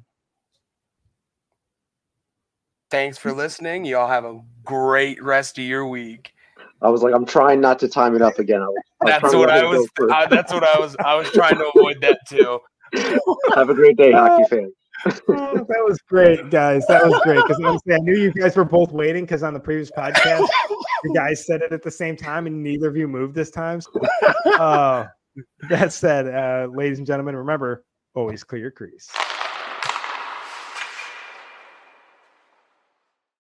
Thanks 2.90 3.16
for 3.16 3.32
listening. 3.32 3.86
You 3.86 3.96
all 3.96 4.08
have 4.08 4.26
a 4.26 4.40
great 4.62 5.22
rest 5.22 5.56
of 5.56 5.64
your 5.64 5.86
week. 5.86 6.34
I 6.82 6.90
was 6.90 7.02
like, 7.02 7.14
I'm 7.14 7.24
trying 7.24 7.62
not 7.62 7.78
to 7.78 7.88
time 7.88 8.14
it 8.14 8.20
up 8.20 8.38
again. 8.38 8.60
I 8.60 8.66
was, 8.66 8.82
That's 9.06 9.20
trying 9.20 9.38
what 9.38 9.48
I 9.48 9.64
was. 9.64 9.88
I, 10.10 10.26
that's 10.26 10.52
what 10.52 10.64
I 10.64 10.78
was. 10.78 10.94
I 11.02 11.14
was 11.14 11.30
trying 11.30 11.56
to 11.56 11.70
avoid 11.74 12.02
that 12.02 12.18
too. 12.28 12.60
Have 13.54 13.70
a 13.70 13.74
great 13.74 13.96
day, 13.96 14.12
hockey 14.12 14.44
fans. 14.50 14.72
Oh, 15.28 15.54
that 15.54 15.84
was 15.84 15.98
great, 16.08 16.48
guys. 16.50 16.86
That 16.86 17.04
was 17.04 17.18
great 17.24 17.42
because 17.42 17.60
honestly, 17.64 17.92
I 17.92 17.98
knew 17.98 18.14
you 18.14 18.32
guys 18.32 18.54
were 18.54 18.64
both 18.64 18.92
waiting 18.92 19.24
because 19.24 19.42
on 19.42 19.52
the 19.52 19.58
previous 19.58 19.90
podcast, 19.90 20.46
you 21.02 21.12
guys 21.12 21.44
said 21.44 21.60
it 21.60 21.72
at 21.72 21.82
the 21.82 21.90
same 21.90 22.16
time 22.16 22.46
and 22.46 22.62
neither 22.62 22.88
of 22.88 22.96
you 22.96 23.08
moved 23.08 23.34
this 23.34 23.50
time. 23.50 23.80
So, 23.80 23.90
uh, 24.60 25.06
that 25.68 25.92
said, 25.92 26.26
uh, 26.26 26.68
ladies 26.70 26.98
and 26.98 27.06
gentlemen, 27.06 27.36
remember 27.36 27.84
always 28.14 28.44
clear 28.44 28.60
your 28.62 28.70
crease. 28.70 29.08